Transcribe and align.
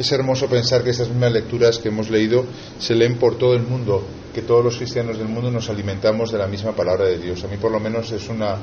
Es 0.00 0.10
hermoso 0.12 0.46
pensar 0.46 0.82
que 0.82 0.88
estas 0.88 1.10
mismas 1.10 1.30
lecturas 1.30 1.78
que 1.78 1.88
hemos 1.88 2.08
leído 2.08 2.46
se 2.78 2.94
leen 2.94 3.18
por 3.18 3.36
todo 3.36 3.52
el 3.52 3.60
mundo, 3.60 4.02
que 4.34 4.40
todos 4.40 4.64
los 4.64 4.78
cristianos 4.78 5.18
del 5.18 5.28
mundo 5.28 5.50
nos 5.50 5.68
alimentamos 5.68 6.32
de 6.32 6.38
la 6.38 6.46
misma 6.46 6.72
palabra 6.72 7.04
de 7.04 7.18
Dios. 7.18 7.44
A 7.44 7.48
mí 7.48 7.58
por 7.58 7.70
lo 7.70 7.78
menos 7.80 8.10
es 8.10 8.26
una, 8.30 8.56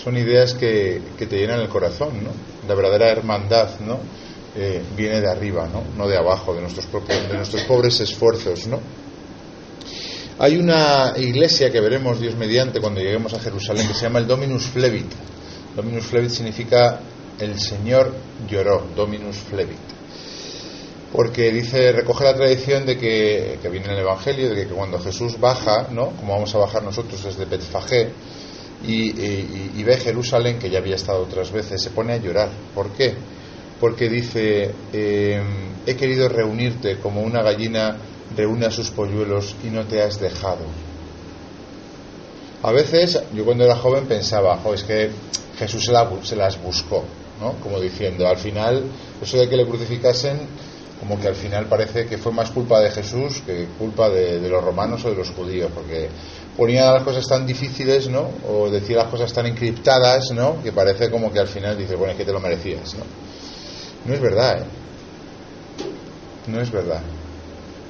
son 0.00 0.16
ideas 0.16 0.54
que, 0.54 1.02
que 1.18 1.26
te 1.26 1.38
llenan 1.38 1.58
el 1.58 1.68
corazón, 1.68 2.22
¿no? 2.22 2.30
La 2.68 2.76
verdadera 2.76 3.10
hermandad, 3.10 3.80
¿no? 3.80 3.98
Eh, 4.54 4.80
viene 4.96 5.20
de 5.20 5.28
arriba, 5.28 5.66
¿no? 5.66 5.82
No 5.98 6.08
de 6.08 6.16
abajo, 6.16 6.54
de 6.54 6.60
nuestros, 6.60 6.86
propios, 6.86 7.28
de 7.28 7.34
nuestros 7.34 7.64
pobres 7.64 7.98
esfuerzos, 8.00 8.68
¿no? 8.68 8.78
Hay 10.38 10.56
una 10.56 11.14
iglesia 11.16 11.72
que 11.72 11.80
veremos 11.80 12.20
Dios 12.20 12.36
mediante 12.36 12.80
cuando 12.80 13.00
lleguemos 13.00 13.34
a 13.34 13.40
Jerusalén 13.40 13.88
que 13.88 13.94
se 13.94 14.02
llama 14.02 14.20
el 14.20 14.28
Dominus 14.28 14.66
Flevit. 14.66 15.10
Dominus 15.74 16.04
Flevit 16.04 16.30
significa 16.30 17.00
el 17.40 17.58
Señor 17.58 18.14
lloró, 18.48 18.86
Dominus 18.94 19.38
Flevit 19.38 19.98
porque 21.12 21.50
dice, 21.50 21.92
recoge 21.92 22.24
la 22.24 22.34
tradición 22.34 22.86
de 22.86 22.96
que, 22.96 23.58
que 23.60 23.68
viene 23.68 23.86
en 23.86 23.92
el 23.92 23.98
Evangelio, 24.00 24.50
de 24.50 24.66
que 24.66 24.72
cuando 24.72 25.00
Jesús 25.00 25.40
baja, 25.40 25.88
¿no? 25.90 26.10
como 26.10 26.34
vamos 26.34 26.54
a 26.54 26.58
bajar 26.58 26.82
nosotros 26.82 27.24
desde 27.24 27.44
Betfagé, 27.46 28.10
y, 28.82 29.82
ve 29.82 29.96
Jerusalén, 29.96 30.58
que 30.58 30.70
ya 30.70 30.78
había 30.78 30.94
estado 30.94 31.22
otras 31.22 31.50
veces, 31.52 31.82
se 31.82 31.90
pone 31.90 32.14
a 32.14 32.16
llorar. 32.16 32.48
¿Por 32.74 32.90
qué? 32.92 33.14
Porque 33.78 34.08
dice, 34.08 34.70
eh, 34.92 35.42
he 35.86 35.96
querido 35.96 36.28
reunirte 36.28 36.98
como 36.98 37.22
una 37.22 37.42
gallina 37.42 37.96
reúne 38.36 38.66
a 38.66 38.70
sus 38.70 38.90
polluelos 38.90 39.56
y 39.64 39.68
no 39.68 39.84
te 39.86 40.02
has 40.02 40.20
dejado. 40.20 40.64
A 42.62 42.72
veces, 42.72 43.20
yo 43.34 43.44
cuando 43.44 43.64
era 43.64 43.76
joven 43.76 44.06
pensaba, 44.06 44.60
es 44.74 44.84
que 44.84 45.10
Jesús 45.58 45.84
se, 45.84 45.92
se 46.26 46.36
las 46.36 46.62
buscó, 46.62 47.04
¿no? 47.40 47.54
Como 47.62 47.80
diciendo, 47.80 48.28
al 48.28 48.36
final, 48.36 48.84
eso 49.20 49.38
de 49.38 49.48
que 49.48 49.56
le 49.56 49.66
crucificasen 49.66 50.38
como 51.00 51.18
que 51.18 51.28
al 51.28 51.34
final 51.34 51.66
parece 51.66 52.06
que 52.06 52.18
fue 52.18 52.30
más 52.30 52.50
culpa 52.50 52.78
de 52.80 52.90
Jesús 52.90 53.42
que 53.46 53.68
culpa 53.78 54.10
de, 54.10 54.38
los 54.48 54.62
romanos 54.62 55.02
o 55.06 55.10
de 55.10 55.16
los 55.16 55.30
judíos, 55.30 55.70
porque 55.74 56.08
ponía 56.56 56.92
las 56.92 57.02
cosas 57.02 57.26
tan 57.26 57.46
difíciles, 57.46 58.08
¿no? 58.08 58.30
O 58.46 58.68
decía 58.68 58.98
las 58.98 59.08
cosas 59.08 59.32
tan 59.32 59.46
encriptadas, 59.46 60.30
¿no? 60.32 60.62
Que 60.62 60.72
parece 60.72 61.10
como 61.10 61.32
que 61.32 61.38
al 61.38 61.48
final 61.48 61.76
dice, 61.78 61.96
bueno, 61.96 62.12
es 62.12 62.18
que 62.18 62.26
te 62.26 62.32
lo 62.32 62.40
merecías, 62.40 62.94
¿no? 62.94 63.04
No 64.04 64.14
es 64.14 64.20
verdad, 64.20 64.60
¿eh? 64.60 64.64
No 66.48 66.60
es 66.60 66.70
verdad. 66.70 67.00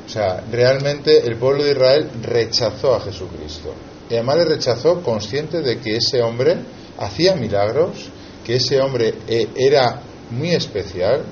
O 0.06 0.08
sea, 0.08 0.44
realmente 0.50 1.26
el 1.26 1.36
pueblo 1.36 1.64
de 1.64 1.72
Israel 1.72 2.10
rechazó 2.22 2.94
a 2.94 3.00
Jesucristo. 3.00 3.74
Y 4.08 4.14
además 4.14 4.38
le 4.38 4.44
rechazó 4.44 5.02
consciente 5.02 5.62
de 5.62 5.78
que 5.78 5.96
ese 5.96 6.22
hombre 6.22 6.56
hacía 6.98 7.34
milagros, 7.34 8.08
que 8.44 8.56
ese 8.56 8.80
hombre 8.80 9.14
eh, 9.28 9.48
era 9.56 10.00
muy 10.30 10.54
especial, 10.54 11.24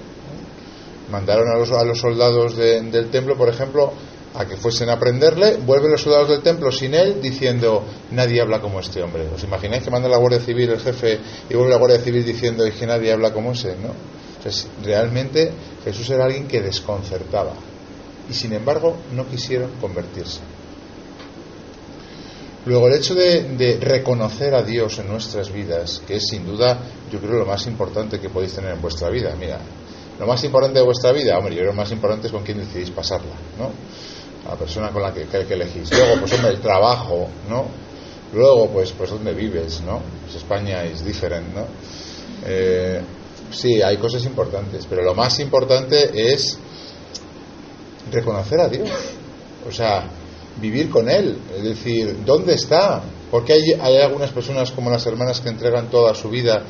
mandaron 1.11 1.48
a 1.48 1.59
los, 1.59 1.70
a 1.73 1.84
los 1.84 1.98
soldados 1.98 2.56
del 2.56 3.11
templo, 3.11 3.37
por 3.37 3.48
ejemplo, 3.48 3.92
a 4.34 4.47
que 4.47 4.56
fuesen 4.56 4.91
a 4.91 4.98
prenderle, 4.98 5.56
vuelven 5.56 5.91
los 5.91 6.03
soldados 6.03 6.28
del 6.28 6.42
templo 6.42 6.70
sin 6.70 6.95
él 6.95 7.20
diciendo, 7.20 7.84
nadie 8.11 8.41
habla 8.41 8.61
como 8.61 8.81
este 8.81 9.03
hombre. 9.03 9.27
¿Os 9.34 9.42
imagináis 9.42 9.83
que 9.83 9.91
manda 9.91 10.09
la 10.09 10.19
Guardia 10.19 10.41
Civil 10.41 10.70
el 10.70 10.81
jefe 10.81 11.19
y 11.48 11.55
vuelve 11.55 11.70
la 11.70 11.79
Guardia 11.79 11.98
Civil 12.01 12.25
diciendo 12.25 12.64
que 12.79 12.86
nadie 12.86 13.12
habla 13.12 13.33
como 13.33 13.53
ese? 13.53 13.77
¿no? 13.77 13.92
Entonces, 14.36 14.69
realmente 14.84 15.51
Jesús 15.84 16.09
era 16.11 16.25
alguien 16.25 16.47
que 16.47 16.61
desconcertaba 16.61 17.55
y 18.29 18.34
sin 18.34 18.53
embargo 18.53 18.97
no 19.12 19.27
quisieron 19.27 19.73
convertirse. 19.81 20.41
Luego, 22.67 22.89
el 22.89 22.95
hecho 22.95 23.14
de, 23.14 23.45
de, 23.56 23.79
reconocer 23.81 24.55
a 24.55 24.62
Dios 24.62 24.98
en 24.98 25.09
nuestras 25.09 25.51
vidas, 25.51 26.03
que 26.06 26.17
es 26.17 26.27
sin 26.29 26.45
duda, 26.45 26.79
yo 27.11 27.19
creo, 27.19 27.39
lo 27.39 27.47
más 27.47 27.67
importante 27.67 28.20
que 28.20 28.29
podéis 28.29 28.53
tener 28.53 28.75
en 28.75 28.83
vuestra 28.83 29.09
vida. 29.09 29.34
Mira, 29.39 29.59
lo 30.19 30.27
más 30.27 30.42
importante 30.44 30.78
de 30.80 30.84
vuestra 30.84 31.12
vida, 31.12 31.38
hombre, 31.38 31.55
yo 31.55 31.61
creo 31.61 31.70
que 31.70 31.77
lo 31.77 31.83
más 31.83 31.92
importante 31.92 32.27
es 32.27 32.33
con 32.33 32.42
quién 32.42 32.58
decidís 32.58 32.91
pasarla, 32.91 33.34
¿no? 33.58 33.70
La 34.48 34.56
persona 34.56 34.91
con 34.91 35.02
la 35.02 35.12
que, 35.12 35.27
que, 35.27 35.55
elegís. 35.55 35.91
Luego, 35.92 36.20
pues 36.20 36.33
hombre, 36.33 36.50
el 36.50 36.61
trabajo, 36.61 37.28
¿no? 37.48 37.66
Luego, 38.33 38.68
pues, 38.70 38.92
pues 38.92 39.11
dónde 39.11 39.33
vives, 39.33 39.80
¿no? 39.83 40.01
Pues 40.24 40.36
España 40.36 40.84
es 40.84 41.05
diferente, 41.05 41.51
¿no? 41.55 41.67
Eh, 42.46 43.01
sí, 43.51 43.80
hay 43.83 43.96
cosas 43.98 44.24
importantes, 44.24 44.86
pero 44.89 45.02
lo 45.02 45.14
más 45.14 45.39
importante 45.40 46.33
es 46.33 46.58
reconocer 48.11 48.61
a 48.61 48.68
Dios. 48.68 48.90
O 49.68 49.73
sea, 49.73 50.08
vivir 50.61 50.90
con 50.90 51.08
Él. 51.08 51.39
Es 51.57 51.62
decir, 51.62 52.24
¿dónde 52.24 52.55
está? 52.55 53.02
Porque 53.30 53.52
hay, 53.52 53.73
hay 53.80 53.98
algunas 53.98 54.30
personas 54.30 54.70
como 54.70 54.90
las 54.90 55.07
hermanas 55.07 55.40
que 55.40 55.48
entregan 55.48 55.90
toda 55.90 56.14
su 56.14 56.28
vida 56.28 56.62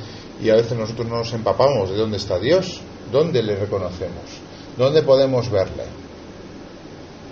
y 0.42 0.50
a 0.50 0.54
veces 0.54 0.76
nosotros 0.76 1.08
no 1.08 1.18
nos 1.18 1.32
empapamos 1.32 1.90
de 1.90 1.96
dónde 1.96 2.16
está 2.16 2.38
Dios. 2.38 2.80
¿Dónde 3.10 3.42
le 3.42 3.56
reconocemos? 3.56 4.24
¿Dónde 4.76 5.02
podemos 5.02 5.50
verle? 5.50 5.84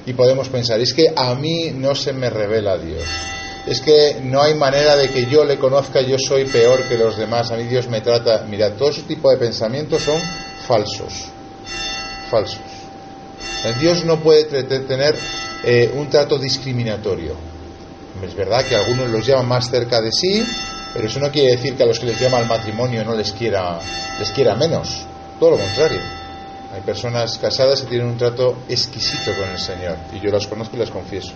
Y 0.06 0.12
podemos 0.12 0.48
pensar, 0.48 0.80
es 0.80 0.94
que 0.94 1.12
a 1.14 1.34
mí 1.34 1.72
no 1.74 1.94
se 1.94 2.12
me 2.12 2.30
revela 2.30 2.78
Dios. 2.78 3.04
Es 3.66 3.80
que 3.80 4.20
no 4.22 4.40
hay 4.40 4.54
manera 4.54 4.96
de 4.96 5.08
que 5.08 5.26
yo 5.26 5.44
le 5.44 5.58
conozca, 5.58 6.00
yo 6.00 6.16
soy 6.18 6.44
peor 6.44 6.84
que 6.84 6.96
los 6.96 7.16
demás, 7.16 7.50
a 7.50 7.56
mí 7.56 7.64
Dios 7.64 7.88
me 7.88 8.00
trata. 8.00 8.44
Mira, 8.48 8.76
todo 8.76 8.90
ese 8.90 9.02
tipo 9.02 9.30
de 9.30 9.36
pensamientos 9.36 10.02
son 10.02 10.20
falsos. 10.66 11.26
Falsos. 12.30 12.60
Dios 13.80 14.04
no 14.04 14.20
puede 14.20 14.44
tener 14.62 15.16
eh, 15.64 15.92
un 15.94 16.08
trato 16.08 16.38
discriminatorio. 16.38 17.34
Es 18.24 18.34
verdad 18.34 18.64
que 18.64 18.76
algunos 18.76 19.08
los 19.08 19.26
llaman 19.26 19.48
más 19.48 19.68
cerca 19.68 20.00
de 20.00 20.12
sí, 20.12 20.44
pero 20.94 21.08
eso 21.08 21.18
no 21.18 21.30
quiere 21.30 21.56
decir 21.56 21.74
que 21.74 21.82
a 21.82 21.86
los 21.86 21.98
que 21.98 22.06
les 22.06 22.20
llama 22.20 22.38
al 22.38 22.46
matrimonio 22.46 23.04
no 23.04 23.14
les 23.14 23.32
quiera, 23.32 23.80
les 24.18 24.30
quiera 24.30 24.54
menos. 24.54 25.04
Todo 25.38 25.50
lo 25.50 25.58
contrario. 25.58 26.00
Hay 26.72 26.80
personas 26.82 27.38
casadas 27.38 27.82
que 27.82 27.88
tienen 27.88 28.08
un 28.08 28.16
trato 28.16 28.58
exquisito 28.68 29.32
con 29.38 29.48
el 29.48 29.58
Señor, 29.58 29.96
y 30.12 30.20
yo 30.20 30.30
las 30.30 30.46
conozco 30.46 30.76
y 30.76 30.80
las 30.80 30.90
confieso, 30.90 31.32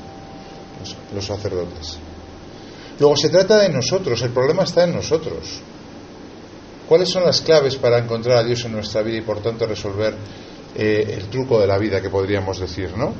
los, 1.15 1.25
sacerdotes. 1.25 1.99
Luego 2.99 3.16
se 3.16 3.31
trata 3.31 3.59
de 3.59 3.69
nosotros, 3.69 4.21
el 4.22 4.31
problema 4.31 4.65
está 4.65 4.84
en 4.84 4.94
nosotros. 4.94 5.61
¿Cuáles 6.88 7.09
son 7.09 7.25
las 7.25 7.41
claves 7.41 7.77
para 7.77 7.99
encontrar 7.99 8.38
a 8.38 8.44
Dios 8.44 8.65
en 8.65 8.72
nuestra 8.72 9.03
vida 9.03 9.19
y 9.19 9.22
por 9.22 9.41
tanto 9.41 9.66
resolver 9.66 10.15
eh, 10.75 11.17
el 11.17 11.28
truco 11.28 11.61
de 11.61 11.67
la 11.67 11.78
vida 11.78 12.03
que 12.03 12.11
podríamos 12.11 12.59
decir, 12.59 12.97
¿no? 12.97 13.15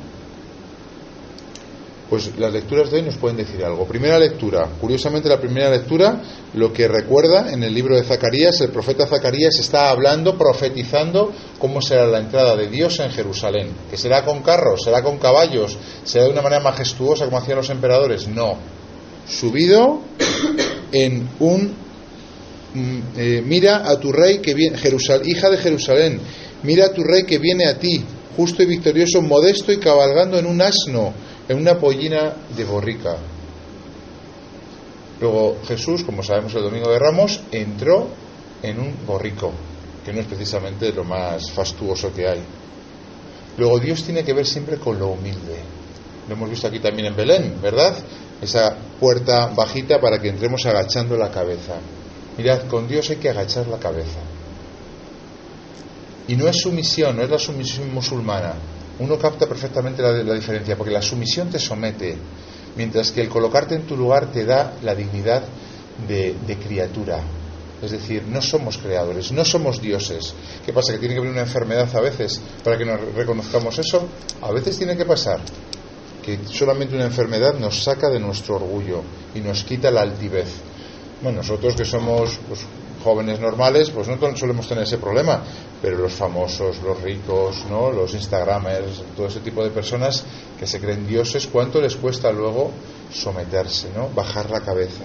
Pues 2.11 2.37
las 2.37 2.51
lecturas 2.51 2.91
de 2.91 2.97
hoy 2.97 3.03
nos 3.03 3.15
pueden 3.15 3.37
decir 3.37 3.63
algo. 3.63 3.87
Primera 3.87 4.19
lectura. 4.19 4.67
Curiosamente, 4.81 5.29
la 5.29 5.39
primera 5.39 5.71
lectura, 5.71 6.21
lo 6.55 6.73
que 6.73 6.85
recuerda 6.85 7.53
en 7.53 7.63
el 7.63 7.73
libro 7.73 7.95
de 7.95 8.03
Zacarías, 8.03 8.59
el 8.59 8.67
profeta 8.67 9.07
Zacarías 9.07 9.57
está 9.57 9.89
hablando, 9.89 10.37
profetizando 10.37 11.31
cómo 11.57 11.81
será 11.81 12.05
la 12.05 12.19
entrada 12.19 12.57
de 12.57 12.67
Dios 12.67 12.99
en 12.99 13.11
Jerusalén. 13.11 13.69
Que 13.89 13.95
será 13.95 14.25
con 14.25 14.43
carros, 14.43 14.81
será 14.83 15.01
con 15.01 15.19
caballos, 15.19 15.77
será 16.03 16.25
de 16.25 16.31
una 16.31 16.41
manera 16.41 16.61
majestuosa 16.61 17.23
como 17.23 17.37
hacían 17.37 17.55
los 17.59 17.69
emperadores. 17.69 18.27
No. 18.27 18.57
Subido 19.25 20.01
en 20.91 21.29
un. 21.39 21.73
Mm, 22.73 22.99
eh, 23.15 23.41
mira 23.45 23.89
a 23.89 23.97
tu 24.01 24.11
rey 24.11 24.39
que 24.39 24.53
viene, 24.53 24.77
hija 25.23 25.49
de 25.49 25.57
Jerusalén, 25.57 26.19
mira 26.63 26.87
a 26.87 26.93
tu 26.93 27.05
rey 27.05 27.23
que 27.23 27.37
viene 27.37 27.67
a 27.67 27.79
ti, 27.79 28.03
justo 28.35 28.63
y 28.63 28.65
victorioso, 28.65 29.21
modesto 29.21 29.71
y 29.71 29.77
cabalgando 29.77 30.37
en 30.37 30.45
un 30.45 30.61
asno 30.61 31.30
en 31.51 31.57
una 31.57 31.77
pollina 31.77 32.33
de 32.55 32.63
borrica. 32.63 33.17
Luego 35.19 35.57
Jesús, 35.67 36.01
como 36.01 36.23
sabemos 36.23 36.55
el 36.55 36.63
domingo 36.63 36.89
de 36.89 36.97
Ramos, 36.97 37.41
entró 37.51 38.07
en 38.63 38.79
un 38.79 39.05
borrico, 39.05 39.51
que 40.05 40.13
no 40.13 40.21
es 40.21 40.27
precisamente 40.27 40.93
lo 40.93 41.03
más 41.03 41.51
fastuoso 41.51 42.13
que 42.13 42.25
hay. 42.25 42.41
Luego 43.57 43.79
Dios 43.79 44.01
tiene 44.01 44.23
que 44.23 44.31
ver 44.31 44.47
siempre 44.47 44.77
con 44.77 44.97
lo 44.97 45.09
humilde. 45.09 45.57
Lo 46.29 46.35
hemos 46.35 46.49
visto 46.49 46.67
aquí 46.67 46.79
también 46.79 47.07
en 47.07 47.17
Belén, 47.17 47.59
¿verdad? 47.61 47.97
Esa 48.41 48.73
puerta 48.97 49.47
bajita 49.47 49.99
para 49.99 50.21
que 50.21 50.29
entremos 50.29 50.65
agachando 50.65 51.17
la 51.17 51.29
cabeza. 51.31 51.75
Mirad, 52.37 52.69
con 52.69 52.87
Dios 52.87 53.09
hay 53.09 53.17
que 53.17 53.29
agachar 53.29 53.67
la 53.67 53.77
cabeza. 53.77 54.21
Y 56.29 56.35
no 56.37 56.47
es 56.47 56.61
sumisión, 56.61 57.17
no 57.17 57.23
es 57.23 57.29
la 57.29 57.39
sumisión 57.39 57.93
musulmana, 57.93 58.53
uno 58.99 59.17
capta 59.17 59.47
perfectamente 59.47 60.01
la, 60.01 60.33
diferencia, 60.33 60.77
porque 60.77 60.91
la 60.91 61.01
sumisión 61.01 61.49
te 61.49 61.59
somete, 61.59 62.15
mientras 62.75 63.11
que 63.11 63.21
el 63.21 63.29
colocarte 63.29 63.75
en 63.75 63.83
tu 63.83 63.95
lugar 63.97 64.31
te 64.31 64.45
da 64.45 64.73
la 64.83 64.95
dignidad 64.95 65.43
de, 66.07 66.57
criatura. 66.63 67.19
Es 67.81 67.91
decir, 67.91 68.23
no 68.27 68.41
somos 68.41 68.77
creadores, 68.77 69.31
no 69.31 69.43
somos 69.43 69.81
dioses. 69.81 70.35
¿Qué 70.63 70.71
pasa? 70.71 70.93
¿Que 70.93 70.99
tiene 70.99 71.15
que 71.15 71.19
haber 71.19 71.31
una 71.31 71.41
enfermedad 71.41 71.89
a 71.95 71.99
veces 71.99 72.39
para 72.63 72.77
que 72.77 72.85
nos 72.85 72.99
reconozcamos 73.15 73.79
eso? 73.79 74.07
A 74.41 74.51
veces 74.51 74.77
tiene 74.77 74.95
que 74.95 75.05
pasar 75.05 75.41
que 76.21 76.39
solamente 76.45 76.95
una 76.95 77.05
enfermedad 77.05 77.55
nos 77.55 77.83
saca 77.83 78.09
de 78.09 78.19
nuestro 78.19 78.55
orgullo 78.57 79.01
y 79.33 79.39
nos 79.39 79.63
quita 79.63 79.89
la 79.89 80.01
altivez. 80.01 80.47
Bueno, 81.21 81.39
nosotros 81.39 81.75
que 81.75 81.85
somos 81.85 82.39
pues, 82.47 82.61
jóvenes 83.03 83.39
normales, 83.39 83.89
pues 83.89 84.07
no 84.07 84.17
solemos 84.35 84.67
tener 84.67 84.83
ese 84.83 84.97
problema, 84.97 85.43
pero 85.81 85.97
los 85.97 86.13
famosos, 86.13 86.81
los 86.83 87.01
ricos, 87.01 87.65
¿no? 87.69 87.91
los 87.91 88.13
Instagramers, 88.13 89.03
todo 89.15 89.27
ese 89.27 89.39
tipo 89.39 89.63
de 89.63 89.71
personas 89.71 90.23
que 90.59 90.67
se 90.67 90.79
creen 90.79 91.07
dioses, 91.07 91.47
¿cuánto 91.47 91.81
les 91.81 91.95
cuesta 91.95 92.31
luego 92.31 92.71
someterse, 93.13 93.89
¿no? 93.95 94.09
bajar 94.09 94.49
la 94.49 94.61
cabeza? 94.61 95.03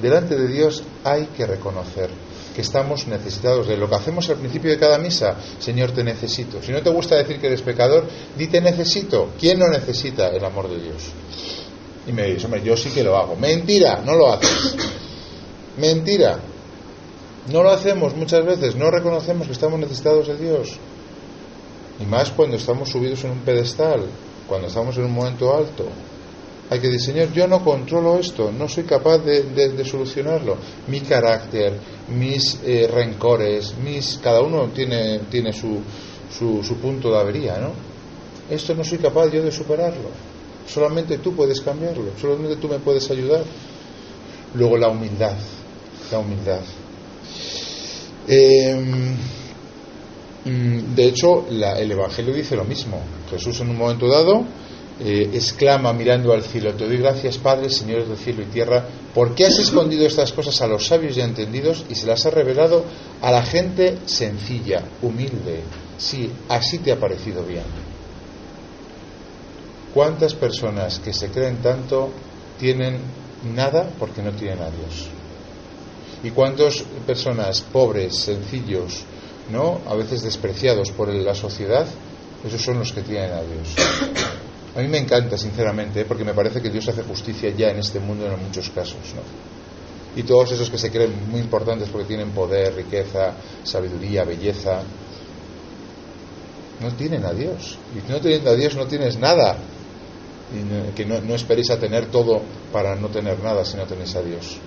Delante 0.00 0.36
de 0.36 0.48
Dios 0.48 0.82
hay 1.04 1.26
que 1.26 1.46
reconocer. 1.46 2.10
que 2.52 2.60
estamos 2.60 3.06
necesitados 3.06 3.66
de 3.66 3.78
lo 3.78 3.88
que 3.88 3.94
hacemos 3.94 4.28
al 4.28 4.36
principio 4.36 4.70
de 4.70 4.78
cada 4.78 4.98
misa. 4.98 5.36
Señor, 5.58 5.92
te 5.92 6.04
necesito. 6.04 6.62
Si 6.62 6.70
no 6.70 6.82
te 6.82 6.90
gusta 6.90 7.16
decir 7.16 7.40
que 7.40 7.46
eres 7.46 7.62
pecador, 7.62 8.06
di 8.36 8.46
te 8.48 8.60
necesito. 8.60 9.30
¿Quién 9.40 9.58
no 9.58 9.68
necesita 9.68 10.28
el 10.28 10.44
amor 10.44 10.68
de 10.68 10.82
Dios? 10.82 11.02
Y 12.06 12.12
me 12.12 12.26
dices, 12.26 12.44
hombre, 12.44 12.62
yo 12.62 12.76
sí 12.76 12.90
que 12.90 13.02
lo 13.02 13.16
hago. 13.16 13.36
Mentira, 13.36 14.02
no 14.04 14.14
lo 14.14 14.34
haces. 14.34 14.76
Mentira. 15.78 16.38
No 17.48 17.62
lo 17.62 17.70
hacemos 17.70 18.14
muchas 18.14 18.44
veces, 18.44 18.76
no 18.76 18.90
reconocemos 18.90 19.46
que 19.46 19.52
estamos 19.52 19.80
necesitados 19.80 20.28
de 20.28 20.36
Dios. 20.36 20.76
Y 22.00 22.04
más 22.04 22.30
cuando 22.30 22.56
estamos 22.56 22.88
subidos 22.88 23.24
en 23.24 23.32
un 23.32 23.40
pedestal, 23.40 24.06
cuando 24.48 24.68
estamos 24.68 24.96
en 24.98 25.04
un 25.04 25.12
momento 25.12 25.54
alto. 25.56 25.86
Hay 26.70 26.80
que 26.80 26.88
decir, 26.88 27.14
Señor, 27.14 27.32
yo 27.32 27.46
no 27.46 27.62
controlo 27.62 28.18
esto, 28.18 28.50
no 28.50 28.68
soy 28.68 28.84
capaz 28.84 29.18
de, 29.18 29.84
solucionarlo. 29.84 30.56
Mi 30.88 31.00
carácter, 31.00 31.78
mis 32.08 32.60
eh, 32.64 32.88
rencores, 32.90 33.74
mis, 33.76 34.18
cada 34.22 34.40
uno 34.40 34.68
tiene, 34.68 35.20
tiene 35.30 35.52
su, 35.52 35.80
su, 36.30 36.62
su 36.62 36.76
punto 36.76 37.10
de 37.10 37.18
avería, 37.18 37.58
¿no? 37.58 37.72
Esto 38.48 38.74
no 38.74 38.84
soy 38.84 38.98
capaz 38.98 39.30
yo 39.30 39.42
de 39.42 39.52
superarlo. 39.52 40.08
Solamente 40.66 41.18
tú 41.18 41.34
puedes 41.34 41.60
cambiarlo, 41.60 42.12
solamente 42.20 42.56
tú 42.56 42.68
me 42.68 42.78
puedes 42.78 43.10
ayudar. 43.10 43.44
Luego 44.54 44.76
la 44.78 44.88
humildad, 44.88 45.36
la 46.10 46.18
humildad. 46.18 46.60
Em, 48.28 49.16
mm, 50.44 50.94
de 50.94 51.04
hecho, 51.04 51.46
el 51.48 51.92
Evangelio 51.92 52.34
dice 52.34 52.56
lo 52.56 52.64
mismo. 52.64 53.00
Jesús 53.30 53.60
en 53.60 53.70
un 53.70 53.78
momento 53.78 54.08
dado 54.08 54.44
eh, 55.00 55.30
exclama 55.32 55.92
mirando 55.92 56.32
al 56.32 56.42
cielo, 56.42 56.74
te 56.74 56.86
doy 56.86 56.98
gracias 56.98 57.38
Padre, 57.38 57.70
Señores 57.70 58.08
del 58.08 58.18
cielo 58.18 58.42
y 58.42 58.46
tierra, 58.46 58.86
porque 59.12 59.46
has 59.46 59.58
escondido 59.58 60.06
estas 60.06 60.32
cosas 60.32 60.60
a 60.60 60.68
los 60.68 60.86
sabios 60.86 61.16
y 61.16 61.22
entendidos 61.22 61.84
y 61.88 61.94
se 61.96 62.06
las 62.06 62.24
has 62.24 62.32
revelado 62.32 62.84
a 63.20 63.32
la 63.32 63.42
gente 63.42 63.98
sencilla, 64.04 64.84
humilde. 65.00 65.62
Sí, 65.98 66.30
así 66.48 66.78
te 66.78 66.92
ha 66.92 67.00
parecido 67.00 67.42
bien. 67.42 67.64
¿Cuántas 69.92 70.34
personas 70.34 71.00
que 71.00 71.12
se 71.12 71.30
creen 71.30 71.56
tanto 71.56 72.10
tienen 72.60 72.98
nada 73.54 73.90
porque 73.98 74.22
no 74.22 74.30
tienen 74.32 74.60
a 74.60 74.70
Dios? 74.70 75.08
¿Y 76.22 76.30
cuántas 76.30 76.82
personas 77.06 77.60
pobres, 77.60 78.16
sencillos, 78.16 79.04
¿no? 79.50 79.80
a 79.86 79.94
veces 79.94 80.22
despreciados 80.22 80.90
por 80.92 81.12
la 81.12 81.34
sociedad, 81.34 81.86
esos 82.46 82.62
son 82.62 82.78
los 82.78 82.92
que 82.92 83.02
tienen 83.02 83.32
a 83.32 83.42
Dios? 83.42 83.74
A 84.76 84.80
mí 84.80 84.88
me 84.88 84.98
encanta, 84.98 85.36
sinceramente, 85.36 86.00
¿eh? 86.00 86.04
porque 86.06 86.24
me 86.24 86.32
parece 86.32 86.62
que 86.62 86.70
Dios 86.70 86.88
hace 86.88 87.02
justicia 87.02 87.50
ya 87.50 87.70
en 87.70 87.78
este 87.78 88.00
mundo 88.00 88.26
en 88.26 88.42
muchos 88.42 88.70
casos. 88.70 89.14
¿no? 89.14 89.20
Y 90.16 90.22
todos 90.22 90.52
esos 90.52 90.70
que 90.70 90.78
se 90.78 90.90
creen 90.90 91.30
muy 91.30 91.40
importantes 91.40 91.88
porque 91.90 92.06
tienen 92.06 92.30
poder, 92.30 92.74
riqueza, 92.74 93.34
sabiduría, 93.64 94.24
belleza, 94.24 94.82
no 96.80 96.92
tienen 96.94 97.24
a 97.24 97.32
Dios. 97.32 97.78
Y 97.94 98.10
no 98.10 98.20
tienen 98.20 98.46
a 98.48 98.52
Dios 98.54 98.74
no 98.74 98.86
tienes 98.86 99.18
nada 99.18 99.56
y 100.52 100.92
que 100.92 101.06
no, 101.06 101.34
esperéis 101.34 101.70
a 101.70 101.78
tener 101.78 102.06
todo 102.06 102.42
para 102.72 102.94
no 102.94 103.08
tener 103.08 103.38
nada 103.42 103.64
si 103.64 103.76
no 103.76 103.84
tenéis 103.84 104.14
a 104.16 104.22
Dios. 104.22 104.58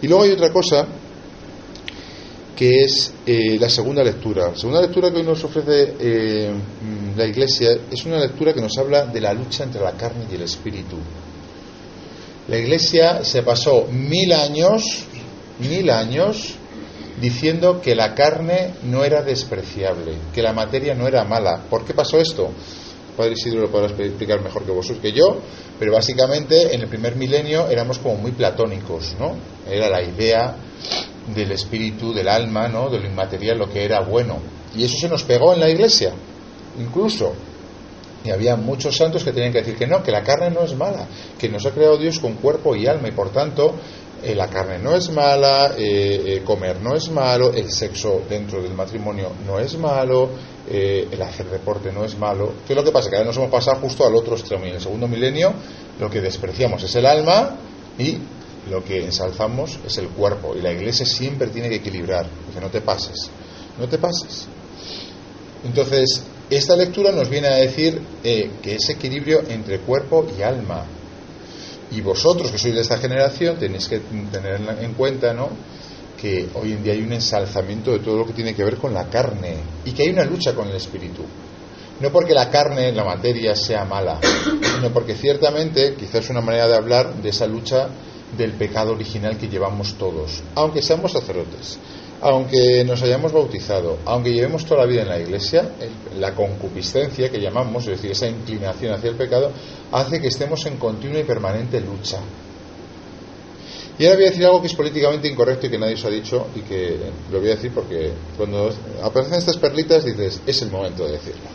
Y 0.00 0.08
luego 0.08 0.24
hay 0.24 0.30
otra 0.30 0.52
cosa 0.52 0.86
que 2.56 2.82
es 2.82 3.12
eh, 3.24 3.56
la 3.58 3.68
segunda 3.68 4.02
lectura. 4.02 4.48
La 4.48 4.56
segunda 4.56 4.80
lectura 4.80 5.10
que 5.12 5.18
hoy 5.18 5.22
nos 5.22 5.42
ofrece 5.44 5.94
eh, 6.00 6.52
la 7.16 7.24
Iglesia 7.24 7.70
es 7.90 8.04
una 8.04 8.18
lectura 8.18 8.52
que 8.52 8.60
nos 8.60 8.76
habla 8.78 9.06
de 9.06 9.20
la 9.20 9.32
lucha 9.32 9.62
entre 9.62 9.80
la 9.80 9.92
carne 9.92 10.24
y 10.30 10.34
el 10.34 10.42
espíritu. 10.42 10.96
La 12.48 12.58
Iglesia 12.58 13.24
se 13.24 13.42
pasó 13.42 13.86
mil 13.90 14.32
años, 14.32 14.82
mil 15.60 15.88
años, 15.88 16.54
diciendo 17.20 17.80
que 17.80 17.94
la 17.94 18.14
carne 18.14 18.74
no 18.84 19.04
era 19.04 19.22
despreciable, 19.22 20.14
que 20.34 20.42
la 20.42 20.52
materia 20.52 20.94
no 20.94 21.06
era 21.06 21.24
mala. 21.24 21.62
¿Por 21.70 21.84
qué 21.84 21.94
pasó 21.94 22.18
esto? 22.18 22.50
Padre 23.18 23.32
Isidro 23.32 23.60
lo 23.60 23.70
podrá 23.70 23.88
explicar 23.88 24.40
mejor 24.40 24.64
que 24.64 24.70
vosotros 24.70 25.00
que 25.02 25.12
yo, 25.12 25.40
pero 25.78 25.92
básicamente 25.92 26.74
en 26.74 26.82
el 26.82 26.88
primer 26.88 27.16
milenio 27.16 27.68
éramos 27.68 27.98
como 27.98 28.14
muy 28.14 28.30
platónicos, 28.30 29.16
¿no? 29.18 29.34
Era 29.68 29.90
la 29.90 30.00
idea 30.00 30.56
del 31.34 31.50
espíritu, 31.50 32.14
del 32.14 32.28
alma, 32.28 32.68
¿no? 32.68 32.88
De 32.88 33.00
lo 33.00 33.06
inmaterial, 33.06 33.58
lo 33.58 33.68
que 33.68 33.84
era 33.84 34.00
bueno. 34.00 34.38
Y 34.76 34.84
eso 34.84 34.96
se 34.96 35.08
nos 35.08 35.24
pegó 35.24 35.52
en 35.52 35.60
la 35.60 35.68
iglesia, 35.68 36.12
incluso. 36.78 37.34
Y 38.24 38.30
había 38.30 38.54
muchos 38.54 38.96
santos 38.96 39.24
que 39.24 39.32
tenían 39.32 39.52
que 39.52 39.58
decir 39.58 39.76
que 39.76 39.86
no, 39.86 40.02
que 40.02 40.12
la 40.12 40.22
carne 40.22 40.50
no 40.50 40.62
es 40.62 40.74
mala, 40.76 41.06
que 41.38 41.48
nos 41.48 41.66
ha 41.66 41.72
creado 41.72 41.98
Dios 41.98 42.20
con 42.20 42.34
cuerpo 42.34 42.76
y 42.76 42.86
alma 42.86 43.08
y 43.08 43.12
por 43.12 43.30
tanto 43.30 43.74
eh, 44.22 44.34
la 44.34 44.48
carne 44.48 44.78
no 44.80 44.96
es 44.96 45.10
mala, 45.10 45.74
eh, 45.78 46.22
eh, 46.26 46.42
comer 46.44 46.80
no 46.80 46.96
es 46.96 47.08
malo, 47.08 47.52
el 47.52 47.70
sexo 47.70 48.22
dentro 48.28 48.60
del 48.60 48.74
matrimonio 48.74 49.30
no 49.46 49.60
es 49.60 49.78
malo, 49.78 50.30
el 50.68 51.22
hacer 51.22 51.46
deporte 51.46 51.92
no 51.92 52.04
es 52.04 52.18
malo. 52.18 52.52
¿Qué 52.66 52.72
es 52.72 52.76
lo 52.76 52.84
que 52.84 52.90
pasa? 52.90 53.08
Que 53.08 53.16
ahora 53.16 53.28
nos 53.28 53.36
hemos 53.36 53.50
pasado 53.50 53.80
justo 53.80 54.04
al 54.04 54.14
otro 54.14 54.34
extremo 54.34 54.66
y 54.66 54.68
en 54.68 54.74
el 54.74 54.80
segundo 54.82 55.08
milenio 55.08 55.54
lo 55.98 56.10
que 56.10 56.20
despreciamos 56.20 56.82
es 56.82 56.94
el 56.96 57.06
alma 57.06 57.56
y 57.96 58.18
lo 58.68 58.84
que 58.84 59.02
ensalzamos 59.02 59.78
es 59.86 59.96
el 59.96 60.08
cuerpo. 60.08 60.54
Y 60.54 60.60
la 60.60 60.72
iglesia 60.72 61.06
siempre 61.06 61.46
tiene 61.46 61.70
que 61.70 61.76
equilibrar, 61.76 62.26
que 62.52 62.60
no 62.60 62.68
te 62.68 62.82
pases, 62.82 63.30
no 63.78 63.88
te 63.88 63.96
pases. 63.96 64.46
Entonces, 65.64 66.22
esta 66.50 66.76
lectura 66.76 67.12
nos 67.12 67.30
viene 67.30 67.48
a 67.48 67.56
decir 67.56 68.02
que 68.22 68.74
ese 68.74 68.92
equilibrio 68.92 69.42
entre 69.48 69.78
cuerpo 69.78 70.26
y 70.36 70.42
alma, 70.42 70.84
y 71.90 72.00
vosotros 72.00 72.50
que 72.50 72.58
sois 72.58 72.74
de 72.74 72.80
esta 72.80 72.98
generación 72.98 73.56
tenéis 73.56 73.88
que 73.88 74.00
tener 74.30 74.60
en 74.80 74.94
cuenta, 74.94 75.32
¿no? 75.32 75.48
que 76.20 76.48
hoy 76.54 76.72
en 76.72 76.82
día 76.82 76.92
hay 76.94 77.02
un 77.02 77.12
ensalzamiento 77.12 77.92
de 77.92 78.00
todo 78.00 78.18
lo 78.18 78.26
que 78.26 78.32
tiene 78.32 78.54
que 78.54 78.64
ver 78.64 78.76
con 78.76 78.92
la 78.92 79.08
carne 79.08 79.56
y 79.84 79.92
que 79.92 80.02
hay 80.02 80.10
una 80.10 80.24
lucha 80.24 80.52
con 80.52 80.68
el 80.68 80.74
espíritu. 80.74 81.22
No 82.00 82.10
porque 82.10 82.34
la 82.34 82.50
carne, 82.50 82.92
la 82.92 83.04
materia, 83.04 83.54
sea 83.54 83.84
mala, 83.84 84.18
sino 84.74 84.92
porque 84.92 85.14
ciertamente 85.14 85.94
quizás 85.94 86.24
es 86.24 86.30
una 86.30 86.40
manera 86.40 86.68
de 86.68 86.76
hablar 86.76 87.14
de 87.14 87.28
esa 87.28 87.46
lucha 87.46 87.88
del 88.36 88.52
pecado 88.52 88.92
original 88.92 89.38
que 89.38 89.48
llevamos 89.48 89.94
todos, 89.94 90.42
aunque 90.54 90.82
seamos 90.82 91.12
sacerdotes 91.12 91.78
aunque 92.20 92.84
nos 92.84 93.02
hayamos 93.02 93.32
bautizado, 93.32 93.98
aunque 94.04 94.32
llevemos 94.32 94.64
toda 94.64 94.80
la 94.80 94.86
vida 94.86 95.02
en 95.02 95.08
la 95.08 95.20
iglesia, 95.20 95.70
la 96.18 96.34
concupiscencia 96.34 97.30
que 97.30 97.40
llamamos, 97.40 97.84
es 97.84 97.90
decir, 97.90 98.10
esa 98.10 98.26
inclinación 98.26 98.92
hacia 98.92 99.10
el 99.10 99.16
pecado, 99.16 99.52
hace 99.92 100.20
que 100.20 100.28
estemos 100.28 100.66
en 100.66 100.76
continua 100.76 101.20
y 101.20 101.24
permanente 101.24 101.80
lucha. 101.80 102.18
Y 103.98 104.04
ahora 104.04 104.16
voy 104.16 104.26
a 104.26 104.30
decir 104.30 104.44
algo 104.44 104.60
que 104.60 104.68
es 104.68 104.74
políticamente 104.74 105.28
incorrecto 105.28 105.66
y 105.66 105.70
que 105.70 105.78
nadie 105.78 105.94
os 105.94 106.04
ha 106.04 106.10
dicho 106.10 106.46
y 106.54 106.60
que 106.60 106.96
lo 107.32 107.40
voy 107.40 107.50
a 107.50 107.56
decir 107.56 107.72
porque 107.72 108.12
cuando 108.36 108.70
aparecen 109.02 109.38
estas 109.38 109.56
perlitas 109.56 110.04
dices, 110.04 110.40
es 110.46 110.62
el 110.62 110.70
momento 110.70 111.04
de 111.04 111.12
decirlo. 111.12 111.48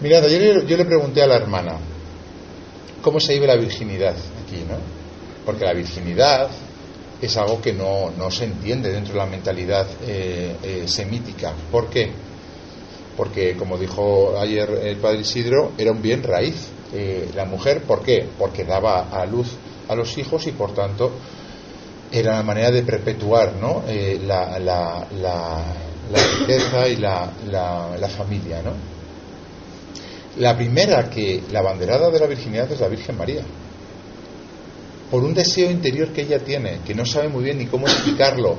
Mirad, 0.00 0.28
yo, 0.28 0.62
yo 0.62 0.76
le 0.76 0.84
pregunté 0.84 1.22
a 1.22 1.26
la 1.26 1.36
hermana, 1.36 1.76
¿cómo 3.02 3.18
se 3.18 3.34
vive 3.34 3.48
la 3.48 3.56
virginidad 3.56 4.14
aquí, 4.44 4.64
no? 4.68 4.76
Porque 5.44 5.64
la 5.64 5.74
virginidad 5.74 6.50
es 7.24 7.36
algo 7.36 7.60
que 7.60 7.72
no, 7.72 8.12
se 8.30 8.44
entiende 8.44 8.92
dentro 8.92 9.14
de 9.14 9.18
la 9.18 9.26
mentalidad 9.26 9.86
eh, 10.02 10.56
eh, 10.62 10.82
semítica. 10.86 11.52
¿Por 11.70 11.88
qué? 11.88 12.10
Porque, 13.16 13.56
como 13.56 13.78
dijo 13.78 14.38
ayer 14.38 14.68
el 14.82 14.96
padre 14.96 15.20
Isidro, 15.20 15.72
era 15.78 15.92
un 15.92 16.02
bien 16.02 16.22
raíz. 16.22 16.68
Eh, 16.92 17.30
la 17.34 17.44
mujer, 17.44 17.82
¿por 17.82 18.02
qué? 18.02 18.26
Porque 18.38 18.64
daba 18.64 19.08
a 19.10 19.24
luz 19.26 19.48
a 19.88 19.94
los 19.94 20.16
hijos 20.18 20.46
y, 20.46 20.52
por 20.52 20.74
tanto, 20.74 21.12
era 22.12 22.32
una 22.32 22.42
manera 22.42 22.70
de 22.70 22.82
perpetuar 22.82 23.54
¿no? 23.54 23.82
la, 24.26 24.58
la, 24.58 25.64
riqueza 26.38 26.88
y 26.88 26.96
la, 26.96 27.30
la 27.50 28.08
familia. 28.08 28.62
¿no? 28.62 28.72
La 30.36 30.56
primera 30.56 31.08
que, 31.08 31.42
la 31.52 31.62
banderada 31.62 32.10
de 32.10 32.18
la 32.18 32.26
virginidad 32.26 32.70
es 32.70 32.80
la 32.80 32.88
Virgen 32.88 33.16
María 33.16 33.42
por 35.14 35.22
un 35.22 35.32
deseo 35.32 35.70
interior 35.70 36.08
que 36.08 36.22
ella 36.22 36.40
tiene, 36.40 36.80
que 36.84 36.92
no 36.92 37.06
sabe 37.06 37.28
muy 37.28 37.44
bien 37.44 37.56
ni 37.56 37.66
cómo 37.66 37.86
explicarlo. 37.86 38.56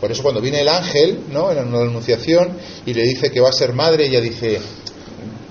Por 0.00 0.10
eso 0.10 0.22
cuando 0.22 0.40
viene 0.40 0.62
el 0.62 0.68
ángel, 0.68 1.24
¿no? 1.30 1.52
En 1.52 1.68
una 1.68 1.82
anunciación 1.82 2.56
y 2.86 2.94
le 2.94 3.02
dice 3.02 3.30
que 3.30 3.40
va 3.40 3.50
a 3.50 3.52
ser 3.52 3.74
madre, 3.74 4.06
ella 4.06 4.22
dice, 4.22 4.58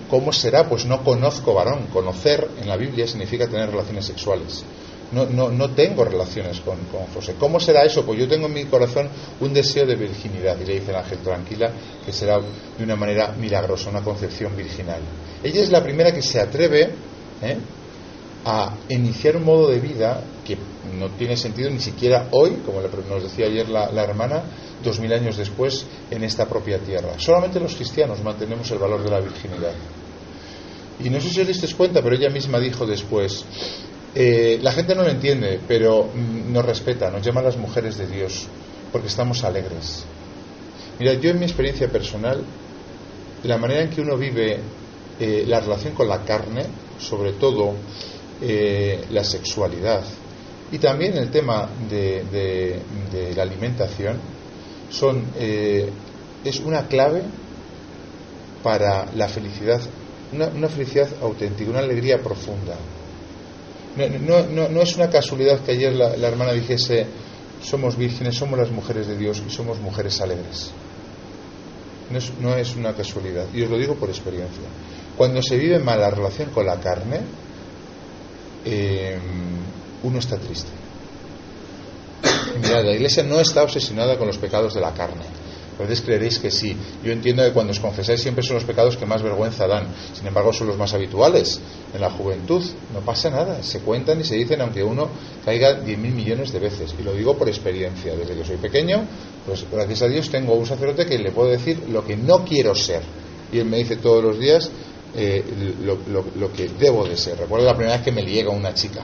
¿cómo 0.10 0.34
será? 0.34 0.68
Pues 0.68 0.86
no 0.86 1.04
conozco 1.04 1.54
varón. 1.54 1.90
Conocer 1.94 2.50
en 2.60 2.68
la 2.68 2.76
Biblia 2.76 3.06
significa 3.06 3.46
tener 3.46 3.70
relaciones 3.70 4.04
sexuales. 4.04 4.64
No, 5.12 5.28
no, 5.28 5.52
no 5.52 5.76
tengo 5.76 6.06
relaciones 6.06 6.60
con, 6.62 6.80
con, 6.86 7.06
José. 7.14 7.36
¿Cómo 7.38 7.60
será 7.60 7.84
eso? 7.84 8.04
Pues 8.04 8.18
yo 8.18 8.28
tengo 8.28 8.48
en 8.48 8.54
mi 8.56 8.66
corazón 8.66 9.10
un 9.42 9.54
deseo 9.54 9.86
de 9.86 9.94
virginidad. 9.94 10.60
Y 10.60 10.66
le 10.66 10.74
dice 10.80 10.90
el 10.90 10.98
ángel, 10.98 11.20
tranquila, 11.20 11.72
que 12.04 12.12
será 12.12 12.40
de 12.40 12.84
una 12.84 12.96
manera 12.96 13.36
milagrosa, 13.40 13.92
una 13.92 14.02
concepción 14.02 14.58
virginal. 14.58 15.02
Ella 15.44 15.62
es 15.62 15.70
la 15.70 15.84
primera 15.84 16.12
que 16.12 16.24
se 16.24 16.40
atreve 16.40 16.90
¿eh? 17.44 17.58
A 18.46 18.76
iniciar 18.90 19.38
un 19.38 19.46
modo 19.46 19.70
de 19.70 19.80
vida 19.80 20.24
que 20.46 20.58
no 20.98 21.10
tiene 21.12 21.38
sentido 21.38 21.70
ni 21.70 21.80
siquiera 21.80 22.28
hoy, 22.32 22.62
como 22.66 22.82
nos 22.82 23.24
decía 23.24 23.46
ayer 23.46 23.70
la, 23.70 24.04
hermana, 24.04 24.44
dos 24.84 25.00
mil 25.00 25.14
años 25.14 25.38
después, 25.38 25.86
en 26.10 26.24
esta 26.24 26.48
propia 26.48 26.80
tierra. 26.80 27.14
Solamente 27.18 27.60
los 27.60 27.76
cristianos 27.76 28.24
mantenemos 28.24 28.70
el 28.72 28.80
valor 28.80 29.04
de 29.04 29.10
la 29.12 29.20
virginidad. 29.20 29.74
Y 31.04 31.10
no 31.10 31.20
sé 31.22 31.30
si 31.30 31.42
os 31.42 31.48
disteis 31.48 31.76
cuenta, 31.76 32.02
pero 32.02 32.16
ella 32.16 32.30
misma 32.30 32.60
dijo 32.60 32.86
después, 32.86 33.46
eh, 34.14 34.60
la 34.62 34.72
gente 34.72 34.96
no 34.96 35.04
lo 35.04 35.10
entiende, 35.10 35.60
pero 35.68 36.10
mm, 36.14 36.52
nos 36.52 36.66
respeta, 36.66 37.10
nos 37.10 37.26
llama 37.26 37.42
las 37.42 37.58
mujeres 37.58 37.98
de 37.98 38.08
Dios. 38.08 38.48
porque 38.92 39.08
estamos 39.08 39.46
alegres. 39.46 40.04
Mira, 41.00 41.14
yo 41.14 41.30
en 41.30 41.40
mi 41.40 41.46
experiencia 41.46 41.88
personal, 41.88 42.44
la 43.44 43.58
manera 43.58 43.84
en 43.84 43.90
que 43.90 44.02
uno 44.02 44.18
vive 44.18 44.60
eh, 45.18 45.46
la 45.48 45.62
relación 45.62 45.94
con 45.94 46.10
la 46.10 46.24
carne, 46.24 46.66
sobre 47.00 47.32
todo 47.34 47.74
eh, 48.42 49.06
la 49.12 49.24
sexualidad, 49.24 50.04
y 50.72 50.80
también 50.80 51.18
el 51.18 51.30
tema 51.30 51.70
de, 51.90 52.82
la 53.36 53.44
alimentación, 53.44 54.18
son, 54.90 55.26
eh, 55.38 55.90
es 56.44 56.60
una 56.60 56.88
clave 56.88 57.24
para 58.64 59.06
la 59.16 59.28
felicidad, 59.28 59.82
una, 60.32 60.70
felicidad 60.70 61.10
auténtica, 61.22 61.70
una 61.70 61.80
alegría 61.80 62.22
profunda. 62.22 62.76
No, 63.98 64.82
es 64.82 64.96
una 64.96 65.10
casualidad 65.10 65.60
que 65.60 65.72
ayer 65.72 65.94
la, 65.94 66.16
hermana 66.28 66.54
dijese, 66.54 67.06
somos 67.62 67.98
vírgenes, 67.98 68.36
somos 68.36 68.58
las 68.58 68.72
mujeres 68.72 69.08
de 69.08 69.18
Dios 69.18 69.44
y 69.46 69.50
somos 69.50 69.80
mujeres 69.80 70.22
alegres. 70.22 70.72
No 72.42 72.56
es, 72.56 72.76
una 72.76 72.94
casualidad, 72.94 73.46
y 73.54 73.62
os 73.62 73.70
lo 73.70 73.78
digo 73.78 73.96
por 73.96 74.10
experiencia. 74.10 74.64
Cuando 75.18 75.42
se 75.42 75.58
vive 75.58 75.80
mal 75.80 76.00
la 76.00 76.10
relación 76.10 76.50
con 76.52 76.66
la 76.66 76.80
carne, 76.80 77.20
eh, 78.66 79.18
uno 80.04 80.20
está 80.20 80.38
triste. 80.38 80.70
La 82.62 82.92
iglesia 82.92 83.24
no 83.24 83.40
está 83.40 83.64
obsesionada 83.64 84.18
con 84.18 84.28
los 84.28 84.38
pecados 84.38 84.74
de 84.74 84.82
la 84.82 84.94
carne. 84.94 85.24
A 85.80 85.84
veces 85.84 86.02
creeréis 86.02 86.38
que 86.38 86.52
sí. 86.52 86.78
Yo 87.04 87.12
entiendo 87.12 87.44
que 87.44 87.52
cuando 87.52 87.72
os 87.72 87.80
confesáis 87.80 88.22
siempre 88.22 88.44
son 88.44 88.56
los 88.56 88.66
pecados 88.66 88.98
que 88.98 89.06
más 89.06 89.24
vergüenza 89.24 89.66
dan. 89.66 89.88
Sin 90.14 90.28
embargo, 90.28 90.54
son 90.54 90.68
los 90.68 90.78
más 90.78 90.94
habituales 90.94 91.60
en 91.94 92.02
la 92.02 92.12
juventud. 92.12 92.64
No 92.94 93.00
pasa 93.00 93.32
nada. 93.32 93.64
Se 93.64 93.80
cuentan 93.80 94.22
y 94.22 94.24
se 94.24 94.36
dicen 94.36 94.62
aunque 94.62 94.84
uno 94.84 95.10
caiga 95.44 95.74
diez 95.74 95.98
mil 95.98 96.14
millones 96.14 96.52
de 96.52 96.60
veces. 96.60 96.94
Y 97.00 97.04
lo 97.04 97.14
digo 97.14 97.36
por 97.36 97.48
experiencia. 97.50 98.16
Desde 98.16 98.36
que 98.36 98.46
soy 98.46 98.58
pequeño, 98.58 99.06
pues 99.46 99.66
gracias 99.72 100.04
a 100.04 100.08
Dios 100.08 100.30
tengo 100.30 100.54
un 100.54 100.68
sacerdote 100.68 101.08
que 101.08 101.18
le 101.18 101.32
puedo 101.32 101.50
decir 101.50 101.90
lo 101.90 102.06
que 102.06 102.16
no 102.16 102.46
quiero 102.46 102.76
ser. 102.76 103.02
Y 103.52 103.58
él 103.58 103.66
me 103.66 103.78
dice 103.78 103.96
todos 103.96 104.24
los 104.24 104.40
días 104.40 104.70
eh, 105.16 105.44
lo, 105.84 106.54
que 106.54 106.70
debo 106.80 107.08
de 107.08 107.18
ser. 107.18 107.38
Recuerdo 107.38 107.66
la 107.66 107.76
primera 107.76 107.98
vez 107.98 108.06
que 108.06 108.12
me 108.12 108.22
lié 108.22 108.46
con 108.46 108.56
una 108.56 108.74
chica. 108.74 109.04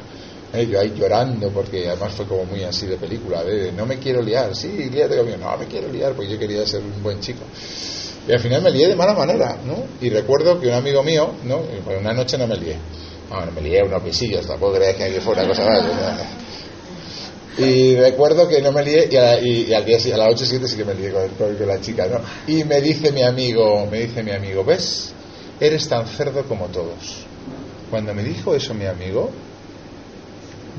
Eh, 0.53 0.65
yo 0.65 0.79
ahí 0.79 0.93
llorando, 0.95 1.49
porque 1.49 1.87
además 1.89 2.13
fue 2.13 2.25
como 2.25 2.45
muy 2.45 2.63
así 2.63 2.85
de 2.85 2.95
película, 2.95 3.43
de 3.43 3.71
no 3.73 3.85
me 3.85 3.97
quiero 3.97 4.21
liar, 4.21 4.55
sí, 4.55 4.89
líate 4.89 5.17
conmigo, 5.17 5.37
no 5.37 5.57
me 5.57 5.65
quiero 5.65 5.89
liar, 5.89 6.13
porque 6.13 6.31
yo 6.31 6.39
quería 6.39 6.65
ser 6.65 6.81
un 6.81 7.03
buen 7.03 7.19
chico. 7.19 7.41
Y 8.27 8.31
al 8.31 8.39
final 8.39 8.61
me 8.61 8.71
lié 8.71 8.87
de 8.87 8.95
mala 8.95 9.13
manera, 9.13 9.57
¿no? 9.65 9.83
Y 10.01 10.09
recuerdo 10.09 10.59
que 10.59 10.67
un 10.67 10.73
amigo 10.73 11.03
mío, 11.03 11.31
¿no? 11.43 11.61
Una 11.99 12.13
noche 12.13 12.37
no 12.37 12.47
me 12.47 12.55
lié. 12.55 12.77
Bueno, 13.29 13.51
me 13.51 13.61
lié 13.61 13.83
unos 13.83 14.01
pisillos, 14.01 14.47
tampoco 14.47 14.75
creía 14.75 14.95
que 14.95 15.19
fuera 15.19 15.45
cosa 15.45 15.65
más. 15.65 15.83
Y 17.57 17.95
recuerdo 17.95 18.47
que 18.47 18.61
no 18.61 18.71
me 18.71 18.83
lié 18.83 19.09
y, 19.11 19.15
a, 19.17 19.41
y, 19.41 19.73
al 19.73 19.83
día 19.83 19.97
a 20.13 20.17
la 20.17 20.27
noche 20.27 20.45
siguiente 20.45 20.67
sí 20.67 20.77
que 20.77 20.85
me 20.85 20.93
lié 20.93 21.11
con, 21.11 21.27
con 21.55 21.67
la 21.67 21.81
chica, 21.81 22.05
¿no? 22.07 22.21
Y 22.47 22.63
me 22.63 22.79
dice 22.81 23.11
mi 23.11 23.23
amigo, 23.23 23.85
me 23.89 24.01
dice 24.01 24.23
mi 24.23 24.31
amigo, 24.31 24.63
¿ves? 24.63 25.13
Eres 25.59 25.87
tan 25.87 26.05
cerdo 26.07 26.43
como 26.43 26.67
todos. 26.67 27.25
Cuando 27.89 28.13
me 28.13 28.23
dijo 28.23 28.53
eso 28.53 28.73
mi 28.73 28.85
amigo, 28.85 29.31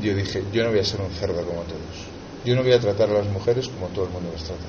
yo 0.02 0.14
dije, 0.14 0.44
yo 0.52 0.62
no 0.62 0.70
voy 0.70 0.78
a 0.78 0.84
ser 0.84 1.00
un 1.00 1.10
cerdo 1.10 1.44
como 1.44 1.62
todos. 1.62 2.06
Yo 2.44 2.54
no 2.54 2.62
voy 2.62 2.72
a 2.72 2.80
tratar 2.80 3.10
a 3.10 3.14
las 3.14 3.28
mujeres 3.28 3.68
como 3.68 3.88
todo 3.88 4.04
el 4.04 4.10
mundo 4.10 4.30
las 4.32 4.44
trata. 4.44 4.62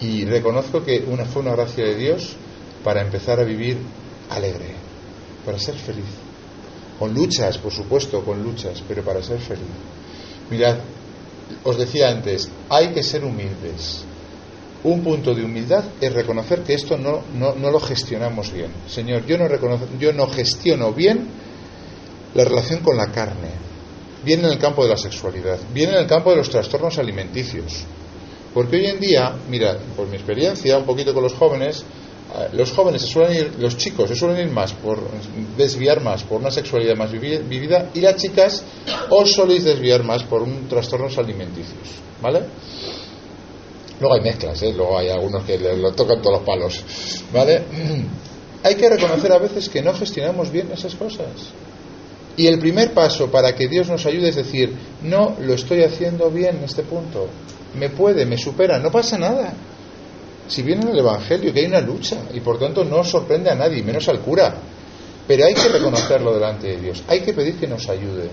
Y 0.00 0.24
reconozco 0.24 0.84
que 0.84 1.04
una, 1.06 1.24
fue 1.24 1.42
una 1.42 1.52
gracia 1.52 1.84
de 1.84 1.96
Dios 1.96 2.36
para 2.84 3.02
empezar 3.02 3.40
a 3.40 3.44
vivir 3.44 3.78
alegre, 4.30 4.74
para 5.44 5.58
ser 5.58 5.74
feliz. 5.74 6.06
Con 6.98 7.12
luchas, 7.12 7.58
por 7.58 7.72
supuesto, 7.72 8.24
con 8.24 8.42
luchas, 8.42 8.82
pero 8.86 9.02
para 9.02 9.22
ser 9.22 9.40
feliz. 9.40 9.64
Mirad, 10.48 10.78
os 11.64 11.76
decía 11.76 12.10
antes, 12.10 12.48
hay 12.68 12.88
que 12.92 13.02
ser 13.02 13.24
humildes. 13.24 14.04
Un 14.82 15.02
punto 15.02 15.34
de 15.34 15.44
humildad 15.44 15.84
es 16.00 16.12
reconocer 16.12 16.62
que 16.62 16.74
esto 16.74 16.96
no, 16.96 17.22
no, 17.34 17.54
no 17.54 17.70
lo 17.70 17.80
gestionamos 17.80 18.52
bien. 18.52 18.70
Señor, 18.88 19.26
yo 19.26 19.36
no, 19.36 19.46
reconozco, 19.46 19.86
yo 19.98 20.12
no 20.12 20.26
gestiono 20.26 20.92
bien 20.92 21.28
la 22.34 22.44
relación 22.44 22.80
con 22.80 22.96
la 22.96 23.10
carne, 23.10 23.50
viene 24.24 24.44
en 24.44 24.52
el 24.52 24.58
campo 24.58 24.84
de 24.84 24.90
la 24.90 24.96
sexualidad, 24.96 25.58
viene 25.74 25.92
en 25.92 26.00
el 26.00 26.06
campo 26.06 26.30
de 26.30 26.36
los 26.36 26.48
trastornos 26.48 26.98
alimenticios. 26.98 27.84
Porque 28.54 28.76
hoy 28.76 28.86
en 28.86 29.00
día, 29.00 29.34
mira, 29.48 29.78
por 29.96 30.08
mi 30.08 30.16
experiencia, 30.16 30.78
un 30.78 30.84
poquito 30.84 31.12
con 31.12 31.22
los 31.22 31.34
jóvenes, 31.34 31.84
eh, 32.34 32.48
los 32.52 32.72
jóvenes 32.72 33.02
suelen 33.02 33.36
ir, 33.36 33.52
los 33.58 33.76
chicos 33.76 34.08
se 34.08 34.16
suelen 34.16 34.48
ir 34.48 34.52
más 34.52 34.72
por 34.72 34.98
desviar 35.56 36.00
más 36.02 36.22
por 36.22 36.40
una 36.40 36.50
sexualidad 36.50 36.96
más 36.96 37.10
vivida 37.12 37.90
y 37.92 38.00
las 38.00 38.16
chicas 38.16 38.62
os 39.10 39.32
soléis 39.32 39.64
desviar 39.64 40.04
más 40.04 40.22
por 40.24 40.42
un 40.42 40.68
trastornos 40.68 41.18
alimenticios, 41.18 41.88
¿vale? 42.20 42.42
Luego 44.00 44.14
hay 44.14 44.22
mezclas, 44.22 44.62
¿eh? 44.62 44.72
luego 44.74 44.98
hay 44.98 45.10
algunos 45.10 45.44
que 45.44 45.58
lo 45.58 45.92
tocan 45.92 46.22
todos 46.22 46.38
los 46.38 46.46
palos, 46.46 46.84
¿vale? 47.32 47.62
hay 48.62 48.74
que 48.74 48.88
reconocer 48.88 49.30
a 49.30 49.38
veces 49.38 49.68
que 49.68 49.82
no 49.82 49.92
gestionamos 49.92 50.50
bien 50.50 50.70
esas 50.72 50.94
cosas. 50.94 51.28
Y 52.36 52.46
el 52.46 52.58
primer 52.58 52.94
paso 52.94 53.30
para 53.30 53.54
que 53.54 53.68
Dios 53.68 53.88
nos 53.88 54.06
ayude 54.06 54.30
es 54.30 54.36
decir, 54.36 54.74
no 55.02 55.36
lo 55.40 55.52
estoy 55.52 55.82
haciendo 55.82 56.30
bien 56.30 56.56
en 56.56 56.64
este 56.64 56.82
punto. 56.82 57.28
Me 57.74 57.90
puede, 57.90 58.24
me 58.24 58.38
supera, 58.38 58.78
no 58.78 58.90
pasa 58.90 59.18
nada. 59.18 59.52
Si 60.48 60.62
viene 60.62 60.82
en 60.82 60.88
el 60.88 60.98
Evangelio 61.00 61.52
que 61.52 61.60
hay 61.60 61.66
una 61.66 61.82
lucha 61.82 62.22
y 62.32 62.40
por 62.40 62.58
tanto 62.58 62.84
no 62.84 63.04
sorprende 63.04 63.50
a 63.50 63.54
nadie, 63.54 63.82
menos 63.82 64.08
al 64.08 64.20
cura. 64.20 64.54
Pero 65.28 65.44
hay 65.44 65.52
que 65.52 65.68
reconocerlo 65.68 66.32
delante 66.32 66.68
de 66.68 66.76
Dios. 66.78 67.02
Hay 67.06 67.20
que 67.20 67.34
pedir 67.34 67.56
que 67.56 67.66
nos 67.66 67.88
ayude. 67.90 68.30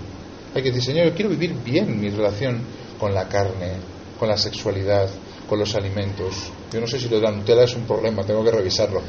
Hay 0.54 0.62
que 0.62 0.70
decir, 0.70 0.82
Señor, 0.82 1.08
yo 1.08 1.14
quiero 1.14 1.30
vivir 1.30 1.52
bien 1.62 2.00
mi 2.00 2.08
relación 2.08 2.62
con 2.98 3.12
la 3.12 3.28
carne, 3.28 3.74
con 4.18 4.28
la 4.28 4.36
sexualidad, 4.36 5.08
con 5.48 5.58
los 5.58 5.74
alimentos. 5.74 6.50
Yo 6.72 6.80
no 6.80 6.86
sé 6.86 7.00
si 7.00 7.08
lo 7.08 7.16
de 7.16 7.22
la 7.22 7.32
Nutella 7.32 7.64
es 7.64 7.74
un 7.74 7.84
problema, 7.84 8.22
tengo 8.24 8.44
que 8.44 8.50
revisarlo. 8.50 9.02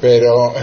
Pero 0.00 0.54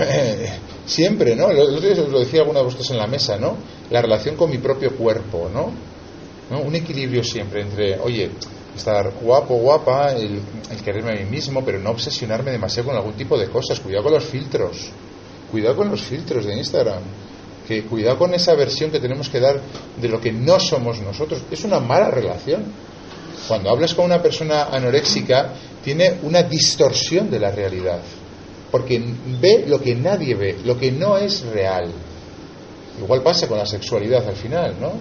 siempre, 0.85 1.35
¿no? 1.35 1.49
El 1.49 1.73
lo 2.11 2.19
decía 2.19 2.41
alguna 2.41 2.59
de 2.59 2.65
vosotros 2.65 2.89
en 2.91 2.97
la 2.97 3.07
mesa, 3.07 3.37
¿no? 3.37 3.57
La 3.91 4.01
relación 4.01 4.35
con 4.35 4.49
mi 4.49 4.57
propio 4.57 4.95
cuerpo, 4.95 5.49
¿no? 5.53 5.71
Un 6.57 6.75
equilibrio 6.75 7.23
siempre 7.23 7.61
entre, 7.61 7.99
oye, 7.99 8.29
estar 8.75 9.11
guapo, 9.21 9.55
guapa, 9.55 10.13
el, 10.13 10.41
quererme 10.83 11.11
a 11.11 11.23
mí 11.23 11.29
mismo, 11.29 11.63
pero 11.63 11.79
no 11.79 11.91
obsesionarme 11.91 12.51
demasiado 12.51 12.89
con 12.89 12.97
algún 12.97 13.13
tipo 13.13 13.37
de 13.37 13.47
cosas. 13.47 13.79
Cuidado 13.79 14.03
con 14.03 14.13
los 14.13 14.25
filtros. 14.25 14.89
Cuidado 15.51 15.75
con 15.75 15.89
los 15.89 16.01
filtros 16.01 16.45
de 16.45 16.57
Instagram. 16.57 17.01
Que 17.67 17.83
cuidado 17.83 18.17
con 18.17 18.33
esa 18.33 18.53
versión 18.55 18.91
que 18.91 18.99
tenemos 18.99 19.29
que 19.29 19.39
dar 19.39 19.61
de 19.99 20.09
lo 20.09 20.19
que 20.19 20.31
no 20.31 20.59
somos 20.59 20.99
nosotros. 20.99 21.41
Es 21.49 21.63
una 21.63 21.79
mala 21.79 22.09
relación. 22.11 22.65
Cuando 23.47 23.69
hablas 23.69 23.93
con 23.93 24.05
una 24.05 24.21
persona 24.21 24.65
anoréxica, 24.65 25.53
tiene 25.83 26.19
una 26.23 26.43
distorsión 26.43 27.29
de 27.29 27.39
la 27.39 27.51
realidad 27.51 27.99
porque 28.73 28.99
ve 29.39 29.65
lo 29.67 29.79
que 29.79 29.93
nadie 29.93 30.33
ve, 30.33 30.57
lo 30.65 30.75
que 30.75 30.91
no 30.91 31.15
es 31.15 31.45
real. 31.45 31.91
Igual 32.99 33.21
pasa 33.21 33.47
con 33.47 33.59
la 33.59 33.67
sexualidad 33.67 34.27
al 34.27 34.35
final, 34.35 34.77
¿no? 34.81 34.93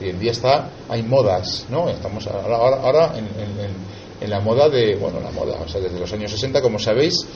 Hoy 0.00 0.10
en 0.10 0.20
día 0.20 0.30
está, 0.30 0.70
hay 0.88 1.02
modas, 1.02 1.66
¿no? 1.68 1.88
Estamos 1.88 2.28
ahora, 2.28 2.76
ahora 2.80 3.14
en, 3.16 4.30
la 4.30 4.38
moda 4.38 4.68
de, 4.68 4.94
bueno, 4.94 5.18
la 5.18 5.32
moda, 5.32 5.58
o 5.60 5.68
sea, 5.68 5.80
desde 5.80 5.98
los 5.98 6.12
años 6.12 6.30
60, 6.30 6.62
como 6.62 6.78
sabéis, 6.78 7.26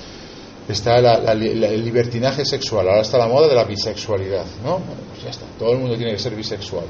está 0.69 0.99
el 0.99 1.85
libertinaje 1.85 2.45
sexual, 2.45 2.89
ahora 2.89 3.03
está 3.03 3.19
la 3.19 3.27
moda 3.27 3.49
de 3.49 3.57
la 3.57 3.65
bisexualidad, 3.65 4.47
¿no? 4.63 4.79
Bueno, 4.79 5.03
pues 5.11 5.25
ya 5.25 5.31
está, 5.31 5.47
todo 5.59 5.73
el 5.73 5.79
mundo 5.79 5.97
tiene 5.97 6.13
que 6.13 6.21
ser 6.21 6.37
bisexual. 6.37 6.85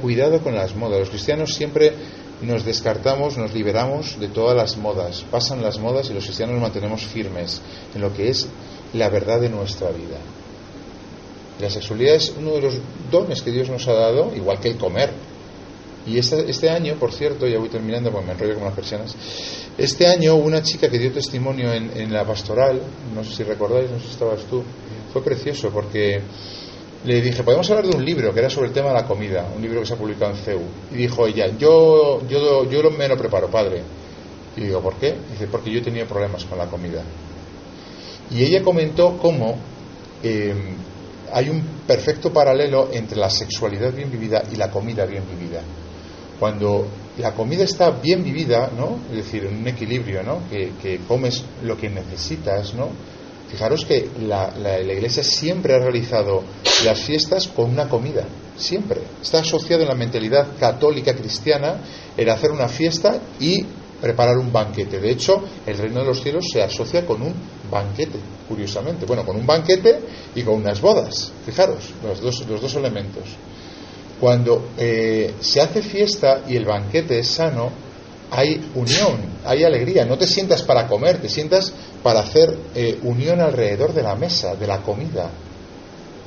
Cuidado 0.00 0.40
con 0.40 0.54
las 0.54 0.74
modas. 0.74 1.00
Los 1.00 1.10
cristianos 1.10 1.54
siempre 1.54 1.92
nos 2.42 2.64
descartamos, 2.64 3.36
nos 3.36 3.54
liberamos 3.54 4.18
de 4.18 4.28
todas 4.28 4.56
las 4.56 4.76
modas. 4.76 5.24
Pasan 5.30 5.62
las 5.62 5.78
modas 5.78 6.10
y 6.10 6.14
los 6.14 6.24
cristianos 6.24 6.54
nos 6.54 6.62
mantenemos 6.62 7.02
firmes 7.02 7.60
en 7.94 8.00
lo 8.00 8.12
que 8.12 8.28
es 8.28 8.48
la 8.92 9.08
verdad 9.08 9.40
de 9.40 9.48
nuestra 9.48 9.90
vida. 9.90 10.18
La 11.60 11.70
sexualidad 11.70 12.16
es 12.16 12.34
uno 12.36 12.52
de 12.52 12.62
los 12.62 12.74
dones 13.10 13.42
que 13.42 13.52
Dios 13.52 13.68
nos 13.68 13.86
ha 13.88 13.92
dado, 13.92 14.32
igual 14.34 14.58
que 14.58 14.68
el 14.68 14.76
comer. 14.76 15.10
Y 16.06 16.18
este, 16.18 16.50
este 16.50 16.68
año, 16.68 16.96
por 16.96 17.12
cierto, 17.12 17.46
ya 17.46 17.58
voy 17.58 17.68
terminando 17.68 18.10
porque 18.10 18.26
me 18.26 18.32
enrollo 18.32 18.54
con 18.54 18.64
las 18.64 18.74
persianas, 18.74 19.14
este 19.78 20.08
año 20.08 20.34
una 20.34 20.60
chica 20.60 20.88
que 20.88 20.98
dio 20.98 21.12
testimonio 21.12 21.72
en, 21.72 21.92
en 21.96 22.12
la 22.12 22.24
pastoral, 22.24 22.82
no 23.14 23.22
sé 23.22 23.36
si 23.36 23.42
recordáis, 23.44 23.88
no 23.88 23.98
sé 24.00 24.06
si 24.06 24.12
estabas 24.12 24.40
tú, 24.50 24.64
fue 25.12 25.22
precioso 25.22 25.70
porque 25.70 26.20
le 27.04 27.20
dije, 27.20 27.42
podemos 27.42 27.68
hablar 27.70 27.86
de 27.86 27.96
un 27.96 28.04
libro 28.04 28.32
que 28.32 28.40
era 28.40 28.48
sobre 28.48 28.68
el 28.68 28.72
tema 28.72 28.88
de 28.88 28.94
la 28.94 29.06
comida, 29.06 29.48
un 29.54 29.60
libro 29.60 29.80
que 29.80 29.86
se 29.86 29.94
ha 29.94 29.96
publicado 29.96 30.32
en 30.32 30.38
CEU. 30.38 30.62
Y 30.92 30.96
dijo 30.96 31.26
ella, 31.26 31.48
yo, 31.58 32.26
yo, 32.28 32.68
yo 32.70 32.90
me 32.90 33.08
lo 33.08 33.16
preparo, 33.16 33.48
padre. 33.48 33.82
Y 34.56 34.60
digo, 34.62 34.80
¿por 34.80 34.94
qué? 34.94 35.16
Dice, 35.30 35.48
porque 35.48 35.70
yo 35.70 35.80
he 35.80 35.82
tenido 35.82 36.06
problemas 36.06 36.44
con 36.44 36.58
la 36.58 36.66
comida. 36.66 37.02
Y 38.30 38.44
ella 38.44 38.62
comentó 38.62 39.18
cómo 39.18 39.56
eh, 40.22 40.54
hay 41.32 41.48
un 41.48 41.62
perfecto 41.86 42.32
paralelo 42.32 42.90
entre 42.92 43.18
la 43.18 43.30
sexualidad 43.30 43.92
bien 43.92 44.10
vivida 44.10 44.44
y 44.52 44.56
la 44.56 44.70
comida 44.70 45.04
bien 45.04 45.24
vivida. 45.28 45.60
Cuando 46.38 46.86
la 47.18 47.34
comida 47.34 47.64
está 47.64 47.90
bien 47.90 48.22
vivida, 48.22 48.70
¿no? 48.76 48.98
Es 49.10 49.24
decir, 49.24 49.44
en 49.46 49.58
un 49.58 49.66
equilibrio, 49.66 50.22
¿no? 50.22 50.42
Que, 50.48 50.72
que 50.80 50.98
comes 51.08 51.42
lo 51.64 51.76
que 51.76 51.88
necesitas, 51.88 52.74
¿no? 52.74 52.90
Fijaros 53.52 53.84
que 53.84 54.08
la, 54.26 54.80
iglesia 54.80 55.22
siempre 55.22 55.74
ha 55.74 55.78
realizado 55.78 56.42
las 56.86 56.98
fiestas 57.00 57.48
con 57.48 57.70
una 57.70 57.86
comida. 57.86 58.24
siempre. 58.56 59.02
Está 59.20 59.40
asociado 59.40 59.82
en 59.82 59.88
la 59.88 59.94
mentalidad 59.94 60.56
católica 60.58 61.14
cristiana 61.14 61.76
el 62.16 62.30
hacer 62.30 62.50
una 62.50 62.66
fiesta 62.68 63.20
y 63.38 63.62
preparar 64.00 64.38
un 64.38 64.50
banquete. 64.50 65.00
De 65.00 65.10
hecho, 65.10 65.44
el 65.66 65.76
reino 65.76 66.00
de 66.00 66.06
los 66.06 66.22
cielos 66.22 66.48
se 66.50 66.62
asocia 66.62 67.04
con 67.04 67.20
un 67.20 67.34
banquete, 67.70 68.18
curiosamente. 68.48 69.04
Bueno, 69.04 69.26
con 69.26 69.36
un 69.36 69.44
banquete 69.44 70.00
y 70.34 70.42
con 70.42 70.54
unas 70.54 70.80
bodas. 70.80 71.32
Fijaros, 71.44 71.90
los 72.02 72.22
dos, 72.22 72.46
los 72.48 72.58
dos 72.58 72.74
elementos. 72.76 73.24
Cuando 74.18 74.70
eh, 74.78 75.34
se 75.40 75.60
hace 75.60 75.82
fiesta 75.82 76.42
y 76.48 76.56
el 76.56 76.64
banquete 76.64 77.18
es 77.18 77.28
sano, 77.28 77.70
hay 78.34 78.70
unión, 78.74 79.20
hay 79.44 79.62
alegría. 79.62 80.06
No 80.06 80.16
te 80.16 80.26
sientas 80.26 80.62
para 80.62 80.88
comer, 80.88 81.20
te 81.20 81.28
sientas 81.28 81.70
para 82.02 82.20
hacer 82.20 82.56
eh, 82.74 82.98
unión 83.02 83.40
alrededor 83.40 83.92
de 83.92 84.02
la 84.02 84.14
mesa, 84.14 84.56
de 84.56 84.66
la 84.66 84.78
comida. 84.78 85.30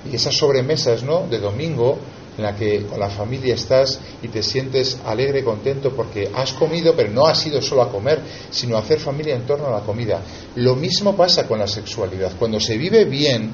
Y 0.10 0.16
esas 0.16 0.36
sobremesas, 0.36 1.02
¿no? 1.02 1.26
De 1.28 1.40
domingo, 1.40 1.98
en 2.38 2.44
la 2.44 2.56
que 2.56 2.86
con 2.86 3.00
la 3.00 3.10
familia 3.10 3.56
estás 3.56 4.00
y 4.22 4.28
te 4.28 4.44
sientes 4.44 5.00
alegre, 5.04 5.44
contento 5.44 5.96
porque 5.96 6.30
has 6.32 6.54
comido, 6.54 6.94
pero 6.96 7.10
no 7.10 7.26
has 7.26 7.44
ido 7.48 7.60
solo 7.60 7.82
a 7.82 7.92
comer, 7.92 8.22
sino 8.52 8.76
a 8.76 8.82
hacer 8.82 9.00
familia 9.00 9.36
en 9.36 9.48
torno 9.48 9.66
a 9.66 9.72
la 9.72 9.82
comida. 9.82 10.22
Lo 10.58 10.76
mismo 10.76 11.16
pasa 11.16 11.48
con 11.48 11.58
la 11.58 11.68
sexualidad. 11.68 12.34
Cuando 12.38 12.60
se 12.60 12.78
vive 12.78 13.06
bien, 13.06 13.50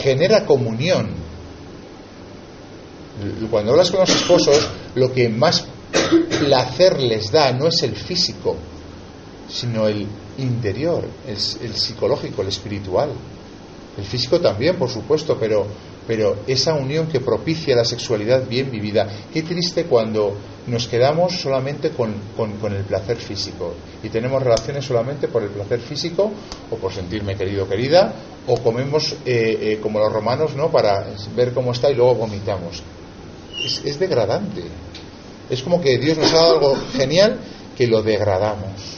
genera 0.00 0.46
comunión. 0.46 1.10
Cuando 3.50 3.72
hablas 3.72 3.90
con 3.90 3.98
los 3.98 4.10
esposos, 4.10 4.68
lo 4.94 5.12
que 5.12 5.28
más 5.28 5.66
placer 6.38 7.00
les 7.00 7.30
da 7.30 7.52
no 7.52 7.68
es 7.68 7.82
el 7.82 7.96
físico, 7.96 8.56
sino 9.48 9.86
el 9.86 10.06
interior, 10.38 11.04
el, 11.26 11.34
el 11.34 11.74
psicológico, 11.74 12.42
el 12.42 12.48
espiritual. 12.48 13.10
El 13.96 14.04
físico 14.04 14.40
también, 14.40 14.76
por 14.76 14.90
supuesto, 14.90 15.38
pero 15.38 15.66
pero 16.06 16.36
esa 16.46 16.74
unión 16.74 17.08
que 17.08 17.20
propicia 17.20 17.74
la 17.74 17.84
sexualidad 17.84 18.46
bien 18.48 18.70
vivida. 18.70 19.08
Qué 19.32 19.42
triste 19.42 19.84
cuando 19.84 20.34
nos 20.66 20.86
quedamos 20.88 21.40
solamente 21.40 21.90
con, 21.90 22.14
el 22.72 22.84
placer 22.84 23.16
físico 23.16 23.74
y 24.02 24.08
tenemos 24.08 24.42
relaciones 24.42 24.84
solamente 24.84 25.28
por 25.28 25.42
el 25.42 25.50
placer 25.50 25.80
físico 25.80 26.30
o 26.70 26.76
por 26.76 26.92
sentirme 26.92 27.36
querido 27.36 27.68
querida 27.68 28.14
o 28.46 28.56
comemos 28.58 29.12
eh, 29.24 29.58
eh, 29.60 29.78
como 29.82 29.98
los 29.98 30.12
romanos 30.12 30.54
¿no? 30.56 30.70
para 30.70 31.06
ver 31.34 31.52
cómo 31.52 31.72
está 31.72 31.90
y 31.90 31.94
luego 31.94 32.14
vomitamos. 32.14 32.82
Es, 33.64 33.82
es 33.84 33.98
degradante. 33.98 34.62
Es 35.48 35.62
como 35.62 35.80
que 35.80 35.98
Dios 35.98 36.18
nos 36.18 36.32
ha 36.32 36.36
dado 36.36 36.54
algo 36.54 36.76
genial 36.96 37.38
que 37.76 37.86
lo 37.86 38.02
degradamos 38.02 38.96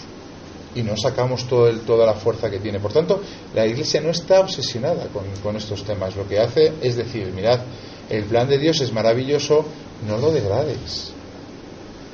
y 0.74 0.82
no 0.82 0.96
sacamos 0.96 1.46
todo 1.48 1.68
el, 1.68 1.80
toda 1.80 2.06
la 2.06 2.14
fuerza 2.14 2.50
que 2.50 2.58
tiene. 2.58 2.78
Por 2.78 2.92
tanto, 2.92 3.20
la 3.54 3.66
Iglesia 3.66 4.00
no 4.00 4.10
está 4.10 4.40
obsesionada 4.40 5.08
con, 5.08 5.56
estos 5.56 5.82
temas. 5.84 6.14
Lo 6.16 6.26
que 6.28 6.38
hace 6.38 6.72
es 6.80 6.96
decir, 6.96 7.32
mirad, 7.32 7.60
el 8.08 8.24
plan 8.24 8.48
de 8.48 8.58
Dios 8.58 8.80
es 8.80 8.92
maravilloso, 8.92 9.64
no 10.06 10.18
lo 10.18 10.30
degrades. 10.30 11.12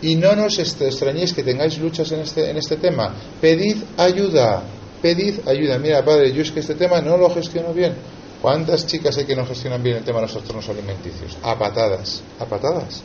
Y 0.03 0.17
no 0.17 0.35
nos 0.35 0.59
extrañéis 0.59 1.33
que 1.33 1.43
tengáis 1.43 1.79
luchas 1.79 2.11
en 2.13 2.21
este, 2.21 2.51
en 2.51 2.57
este 2.57 2.77
tema. 2.77 3.15
Pedid 3.41 3.77
ayuda, 3.97 4.63
pedid 5.01 5.47
ayuda. 5.47 5.79
Mira, 5.79 6.05
Padre, 6.05 6.33
yo 6.33 6.43
es 6.43 6.51
que 6.51 6.61
este 6.61 6.75
tema 6.75 7.01
no 7.01 7.17
lo 7.17 7.31
gestiono 7.31 7.73
bien. 7.73 7.95
¿Cuántas 8.41 8.87
chicas 8.87 9.17
hay 9.17 9.25
que 9.25 9.37
no 9.37 9.47
gestionan 9.47 9.83
bien 9.83 9.97
el 9.97 10.05
tema 10.05 10.19
de 10.19 10.27
los 10.27 10.33
trastornos 10.33 10.69
alimenticios? 10.69 11.39
A 11.43 11.59
patadas, 11.59 12.23
a 12.39 12.45
patadas, 12.45 13.03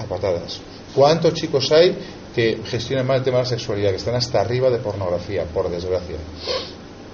a 0.00 0.04
patadas. 0.04 0.60
¿Cuántos 0.94 1.34
chicos 1.34 1.70
hay 1.70 1.96
que 2.34 2.60
gestionan 2.64 3.06
mal 3.06 3.18
el 3.18 3.24
tema 3.24 3.38
de 3.38 3.44
la 3.44 3.48
sexualidad, 3.48 3.90
que 3.90 3.96
están 3.96 4.14
hasta 4.14 4.40
arriba 4.40 4.70
de 4.70 4.78
pornografía, 4.78 5.44
por 5.44 5.70
desgracia. 5.70 6.16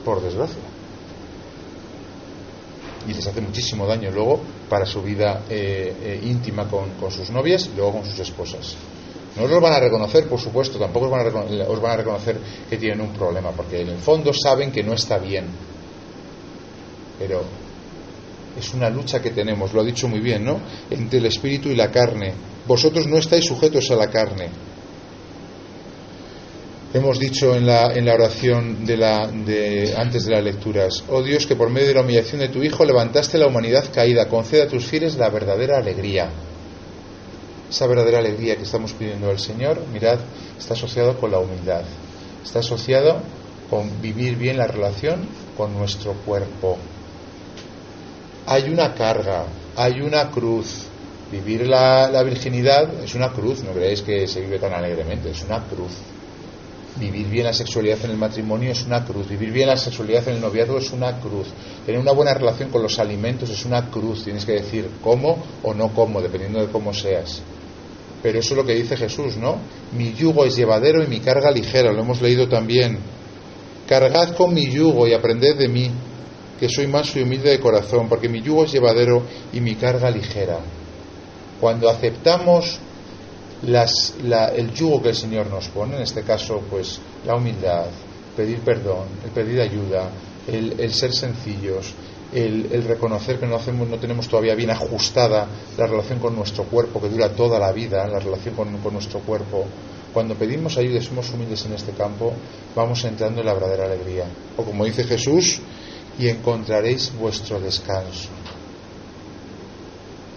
Por 0.04 0.22
desgracia. 0.22 0.62
Y 3.08 3.14
les 3.14 3.26
hace 3.26 3.40
muchísimo 3.40 3.86
daño 3.86 4.10
luego 4.10 4.40
para 4.68 4.84
su 4.84 5.02
vida 5.02 5.42
eh, 5.48 5.94
eh, 6.02 6.20
íntima 6.24 6.68
con, 6.68 6.90
sus 7.10 7.30
novias 7.30 7.70
y 7.72 7.76
luego 7.76 7.92
con 7.92 8.04
sus 8.04 8.18
esposas. 8.18 8.76
No 9.36 9.46
los 9.46 9.60
van 9.60 9.74
a 9.74 9.80
reconocer, 9.80 10.28
por 10.28 10.40
supuesto, 10.40 10.78
tampoco 10.78 11.06
os 11.06 11.12
van, 11.12 11.26
a 11.26 11.68
os 11.68 11.80
van 11.80 11.92
a 11.92 11.96
reconocer 11.96 12.38
que 12.68 12.76
tienen 12.78 13.00
un 13.00 13.12
problema, 13.12 13.50
porque 13.50 13.82
en 13.82 13.90
el 13.90 13.98
fondo 13.98 14.32
saben 14.32 14.72
que 14.72 14.82
no 14.82 14.94
está 14.94 15.18
bien. 15.18 15.46
Pero 17.18 17.42
es 18.58 18.74
una 18.74 18.90
lucha 18.90 19.20
que 19.20 19.30
tenemos, 19.30 19.72
lo 19.72 19.82
ha 19.82 19.84
dicho 19.84 20.08
muy 20.08 20.20
bien, 20.20 20.44
¿no? 20.44 20.60
Entre 20.90 21.18
el 21.18 21.26
espíritu 21.26 21.68
y 21.68 21.76
la 21.76 21.90
carne. 21.90 22.55
Vosotros 22.66 23.06
no 23.06 23.18
estáis 23.18 23.44
sujetos 23.44 23.90
a 23.90 23.96
la 23.96 24.10
carne, 24.10 24.50
Hemos 26.96 27.18
dicho 27.18 27.54
en 27.54 27.66
la, 27.66 27.92
en 27.92 28.06
la 28.06 28.14
oración 28.14 28.86
de 28.86 28.96
la, 28.96 29.24
antes 29.24 30.24
de 30.24 30.30
las 30.30 30.42
lecturas, 30.42 31.04
oh 31.10 31.22
Dios, 31.22 31.46
que 31.46 31.54
por 31.54 31.68
medio 31.68 31.88
de 31.88 31.94
la 31.94 32.00
humillación 32.00 32.40
de 32.40 32.48
tu 32.48 32.62
Hijo 32.62 32.86
levantaste 32.86 33.36
la 33.36 33.48
humanidad 33.48 33.84
caída, 33.92 34.28
conceda 34.28 34.64
a 34.64 34.66
tus 34.66 34.86
fieles 34.86 35.16
la 35.16 35.28
verdadera 35.28 35.76
alegría. 35.76 36.30
Esa 37.68 37.86
verdadera 37.86 38.20
alegría 38.20 38.56
que 38.56 38.62
estamos 38.62 38.94
pidiendo 38.94 39.28
al 39.28 39.38
Señor, 39.38 39.82
mirad, 39.92 40.20
está 40.58 40.72
asociado 40.72 41.18
con 41.20 41.32
la 41.32 41.38
humildad, 41.38 41.82
está 42.42 42.60
asociado 42.60 43.20
con 43.68 44.00
vivir 44.00 44.36
bien 44.36 44.56
la 44.56 44.66
relación 44.66 45.28
con 45.54 45.74
nuestro 45.74 46.14
cuerpo. 46.24 46.78
Hay 48.46 48.70
una 48.70 48.94
carga, 48.94 49.44
hay 49.76 50.00
una 50.00 50.30
cruz. 50.30 50.86
Vivir 51.30 51.66
la, 51.66 52.22
virginidad 52.22 53.02
es 53.02 53.14
una 53.14 53.32
cruz, 53.32 53.62
no 53.64 53.72
creéis 53.72 54.02
que 54.02 54.26
se 54.28 54.40
vive 54.40 54.58
tan 54.58 54.72
alegremente, 54.72 55.30
es 55.30 55.42
una 55.42 55.64
cruz 55.64 55.92
Vivir 56.98 57.28
bien 57.28 57.44
la 57.44 57.52
sexualidad 57.52 57.98
en 58.04 58.12
el 58.12 58.16
matrimonio 58.16 58.72
es 58.72 58.86
una 58.86 59.04
cruz, 59.04 59.28
vivir 59.28 59.52
bien 59.52 59.68
la 59.68 59.76
sexualidad 59.76 60.26
en 60.28 60.36
el 60.36 60.40
noviazgo 60.40 60.78
es 60.78 60.90
una 60.92 61.20
cruz, 61.20 61.46
tener 61.84 62.00
una 62.00 62.12
buena 62.12 62.32
relación 62.32 62.70
con 62.70 62.82
los 62.82 62.98
alimentos 62.98 63.50
es 63.50 63.66
una 63.66 63.90
cruz, 63.90 64.24
tienes 64.24 64.46
que 64.46 64.52
decir 64.52 64.88
cómo 65.02 65.36
o 65.62 65.74
no 65.74 65.92
cómo, 65.92 66.22
dependiendo 66.22 66.58
de 66.58 66.72
cómo 66.72 66.94
seas. 66.94 67.42
Pero 68.22 68.38
eso 68.38 68.54
es 68.54 68.56
lo 68.56 68.64
que 68.64 68.74
dice 68.74 68.96
Jesús, 68.96 69.36
¿no? 69.36 69.58
Mi 69.92 70.14
yugo 70.14 70.46
es 70.46 70.56
llevadero 70.56 71.04
y 71.04 71.06
mi 71.06 71.20
carga 71.20 71.50
ligera, 71.50 71.92
lo 71.92 72.00
hemos 72.00 72.22
leído 72.22 72.48
también. 72.48 72.98
Cargad 73.86 74.34
con 74.34 74.54
mi 74.54 74.66
yugo 74.66 75.06
y 75.06 75.12
aprended 75.12 75.54
de 75.56 75.68
mí, 75.68 75.90
que 76.58 76.70
soy 76.70 76.86
manso 76.86 77.18
y 77.18 77.24
humilde 77.24 77.50
de 77.50 77.60
corazón, 77.60 78.08
porque 78.08 78.30
mi 78.30 78.40
yugo 78.40 78.64
es 78.64 78.72
llevadero 78.72 79.22
y 79.52 79.60
mi 79.60 79.74
carga 79.74 80.10
ligera. 80.10 80.60
Cuando 81.60 81.88
aceptamos 81.88 82.78
el 83.62 84.72
yugo 84.74 85.02
que 85.02 85.08
el 85.10 85.14
Señor 85.14 85.46
nos 85.48 85.68
pone, 85.68 85.96
en 85.96 86.02
este 86.02 86.22
caso, 86.22 86.62
pues 86.68 86.98
la 87.24 87.36
humildad, 87.36 87.86
pedir 88.36 88.60
perdón, 88.60 89.06
el 89.24 89.30
pedir 89.30 89.60
ayuda, 89.60 90.10
el, 90.46 90.92
ser 90.92 91.12
sencillos, 91.12 91.94
el, 92.32 92.84
reconocer 92.84 93.40
que 93.40 93.46
no, 93.46 93.56
hacemos, 93.56 93.88
no 93.88 93.96
tenemos 93.98 94.28
todavía 94.28 94.54
bien 94.54 94.70
ajustada 94.70 95.48
la 95.78 95.86
relación 95.86 96.18
con 96.18 96.36
nuestro 96.36 96.64
cuerpo, 96.64 97.00
que 97.00 97.08
dura 97.08 97.30
toda 97.30 97.58
la 97.58 97.72
vida, 97.72 98.06
la 98.06 98.18
relación 98.18 98.54
con, 98.54 98.76
con 98.78 98.92
nuestro 98.92 99.20
cuerpo. 99.20 99.64
Cuando 100.12 100.34
pedimos 100.34 100.76
ayuda 100.78 100.98
y 100.98 101.02
somos 101.02 101.30
humildes 101.30 101.64
en 101.66 101.74
este 101.74 101.92
campo, 101.92 102.32
vamos 102.74 103.04
entrando 103.04 103.40
en 103.40 103.46
la 103.46 103.54
verdadera 103.54 103.84
alegría. 103.84 104.26
O 104.56 104.62
como 104.62 104.84
dice 104.84 105.04
Jesús, 105.04 105.60
y 106.18 106.28
encontraréis 106.28 107.12
vuestro 107.18 107.60
descanso 107.60 108.35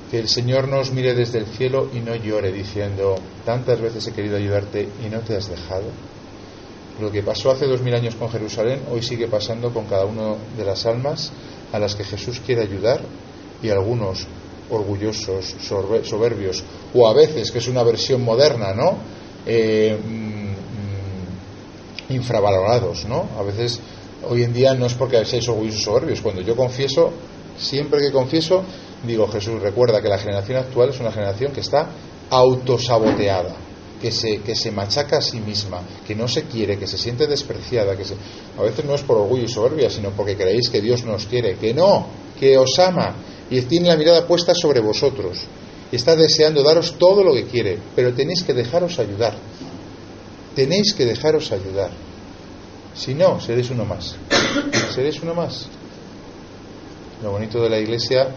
que 0.09 0.19
el 0.19 0.27
Señor 0.27 0.67
nos 0.67 0.91
mire 0.91 1.13
desde 1.13 1.39
el 1.39 1.45
cielo 1.45 1.89
y 1.93 1.99
no 1.99 2.15
llore 2.15 2.51
diciendo, 2.51 3.15
tantas 3.45 3.79
veces 3.79 4.07
he 4.07 4.13
querido 4.13 4.37
ayudarte 4.37 4.89
y 5.05 5.09
no 5.09 5.19
te 5.19 5.35
has 5.35 5.49
dejado. 5.49 5.85
Lo 6.99 7.11
que 7.11 7.23
pasó 7.23 7.51
hace 7.51 7.67
dos 7.67 7.81
mil 7.81 7.93
años 7.93 8.15
con 8.15 8.29
Jerusalén, 8.29 8.81
hoy 8.91 9.01
sigue 9.01 9.27
pasando 9.27 9.71
con 9.71 9.85
cada 9.85 10.05
una 10.05 10.35
de 10.57 10.65
las 10.65 10.85
almas 10.85 11.31
a 11.71 11.79
las 11.79 11.95
que 11.95 12.03
Jesús 12.03 12.41
quiere 12.45 12.63
ayudar 12.63 13.01
y 13.61 13.69
algunos 13.69 14.25
orgullosos, 14.69 15.55
soberbios, 16.03 16.63
o 16.93 17.07
a 17.07 17.13
veces, 17.13 17.51
que 17.51 17.59
es 17.59 17.67
una 17.67 17.83
versión 17.83 18.23
moderna, 18.23 18.73
¿no? 18.73 18.97
Eh, 19.45 19.97
mm, 19.97 20.49
mm, 22.11 22.13
infravalorados, 22.15 23.05
¿no? 23.05 23.29
A 23.37 23.43
veces, 23.43 23.79
hoy 24.27 24.43
en 24.43 24.53
día 24.53 24.73
no 24.73 24.85
es 24.85 24.93
porque 24.93 25.23
seáis 25.25 25.47
orgullosos 25.47 25.83
soberbios. 25.83 26.21
Cuando 26.21 26.41
yo 26.41 26.55
confieso, 26.55 27.11
siempre 27.57 27.99
que 28.01 28.11
confieso, 28.11 28.63
digo, 29.03 29.27
Jesús, 29.27 29.61
recuerda 29.61 30.01
que 30.01 30.09
la 30.09 30.17
generación 30.17 30.57
actual 30.57 30.89
es 30.89 30.99
una 30.99 31.11
generación 31.11 31.51
que 31.51 31.61
está 31.61 31.89
autosaboteada, 32.29 33.55
que 34.01 34.11
se, 34.11 34.41
que 34.41 34.55
se 34.55 34.71
machaca 34.71 35.17
a 35.17 35.21
sí 35.21 35.39
misma, 35.39 35.81
que 36.05 36.15
no 36.15 36.27
se 36.27 36.43
quiere, 36.43 36.77
que 36.77 36.87
se 36.87 36.97
siente 36.97 37.27
despreciada, 37.27 37.95
que 37.95 38.03
a 38.57 38.61
veces 38.61 38.85
no 38.85 38.95
es 38.95 39.01
por 39.01 39.17
orgullo 39.17 39.43
y 39.43 39.47
soberbia, 39.47 39.89
sino 39.89 40.11
porque 40.11 40.35
creéis 40.35 40.69
que 40.69 40.81
Dios 40.81 41.03
nos 41.05 41.25
quiere, 41.25 41.55
que 41.55 41.73
no, 41.73 42.07
que 42.39 42.57
os 42.57 42.77
ama 42.79 43.15
y 43.49 43.61
tiene 43.63 43.89
la 43.89 43.97
mirada 43.97 44.27
puesta 44.27 44.53
sobre 44.53 44.79
vosotros 44.79 45.39
y 45.91 45.95
está 45.95 46.15
deseando 46.15 46.63
daros 46.63 46.95
todo 46.97 47.23
lo 47.23 47.33
que 47.33 47.45
quiere, 47.45 47.79
pero 47.95 48.13
tenéis 48.13 48.43
que 48.43 48.53
dejaros 48.53 48.99
ayudar. 48.99 49.35
Tenéis 50.55 50.93
que 50.93 51.05
dejaros 51.05 51.51
ayudar. 51.51 51.91
Si 52.93 53.13
no, 53.13 53.39
seréis 53.39 53.69
uno 53.71 53.85
más. 53.85 54.15
Seréis 54.93 55.21
uno 55.21 55.33
más. 55.33 55.67
Lo 57.23 57.31
bonito 57.31 57.61
de 57.61 57.69
la 57.69 57.79
iglesia 57.79 58.29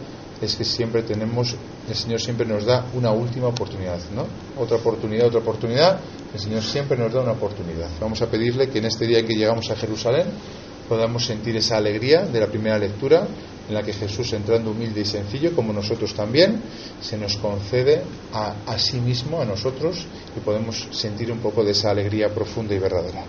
es 0.42 0.56
que 0.56 0.64
siempre 0.64 1.02
tenemos, 1.02 1.54
el 1.88 1.94
Señor 1.94 2.20
siempre 2.20 2.46
nos 2.46 2.64
da 2.64 2.86
una 2.94 3.12
última 3.12 3.48
oportunidad, 3.48 4.00
¿no? 4.14 4.26
Otra 4.60 4.76
oportunidad, 4.76 5.28
otra 5.28 5.40
oportunidad, 5.40 6.00
el 6.34 6.40
Señor 6.40 6.62
siempre 6.62 6.98
nos 6.98 7.12
da 7.12 7.20
una 7.20 7.32
oportunidad. 7.32 7.88
Vamos 8.00 8.20
a 8.22 8.26
pedirle 8.26 8.68
que 8.68 8.78
en 8.78 8.86
este 8.86 9.06
día 9.06 9.24
que 9.24 9.34
llegamos 9.34 9.70
a 9.70 9.76
Jerusalén 9.76 10.26
podamos 10.88 11.24
sentir 11.24 11.56
esa 11.56 11.76
alegría 11.76 12.26
de 12.26 12.40
la 12.40 12.48
primera 12.48 12.78
lectura, 12.78 13.26
en 13.68 13.74
la 13.74 13.82
que 13.82 13.92
Jesús, 13.92 14.32
entrando 14.32 14.72
humilde 14.72 15.00
y 15.00 15.04
sencillo, 15.04 15.54
como 15.54 15.72
nosotros 15.72 16.12
también, 16.12 16.60
se 17.00 17.16
nos 17.16 17.36
concede 17.36 18.02
a, 18.32 18.56
a 18.66 18.78
sí 18.78 18.98
mismo, 18.98 19.40
a 19.40 19.44
nosotros, 19.44 20.04
y 20.36 20.40
podemos 20.40 20.88
sentir 20.90 21.30
un 21.30 21.38
poco 21.38 21.64
de 21.64 21.70
esa 21.70 21.90
alegría 21.90 22.28
profunda 22.28 22.74
y 22.74 22.78
verdadera. 22.78 23.24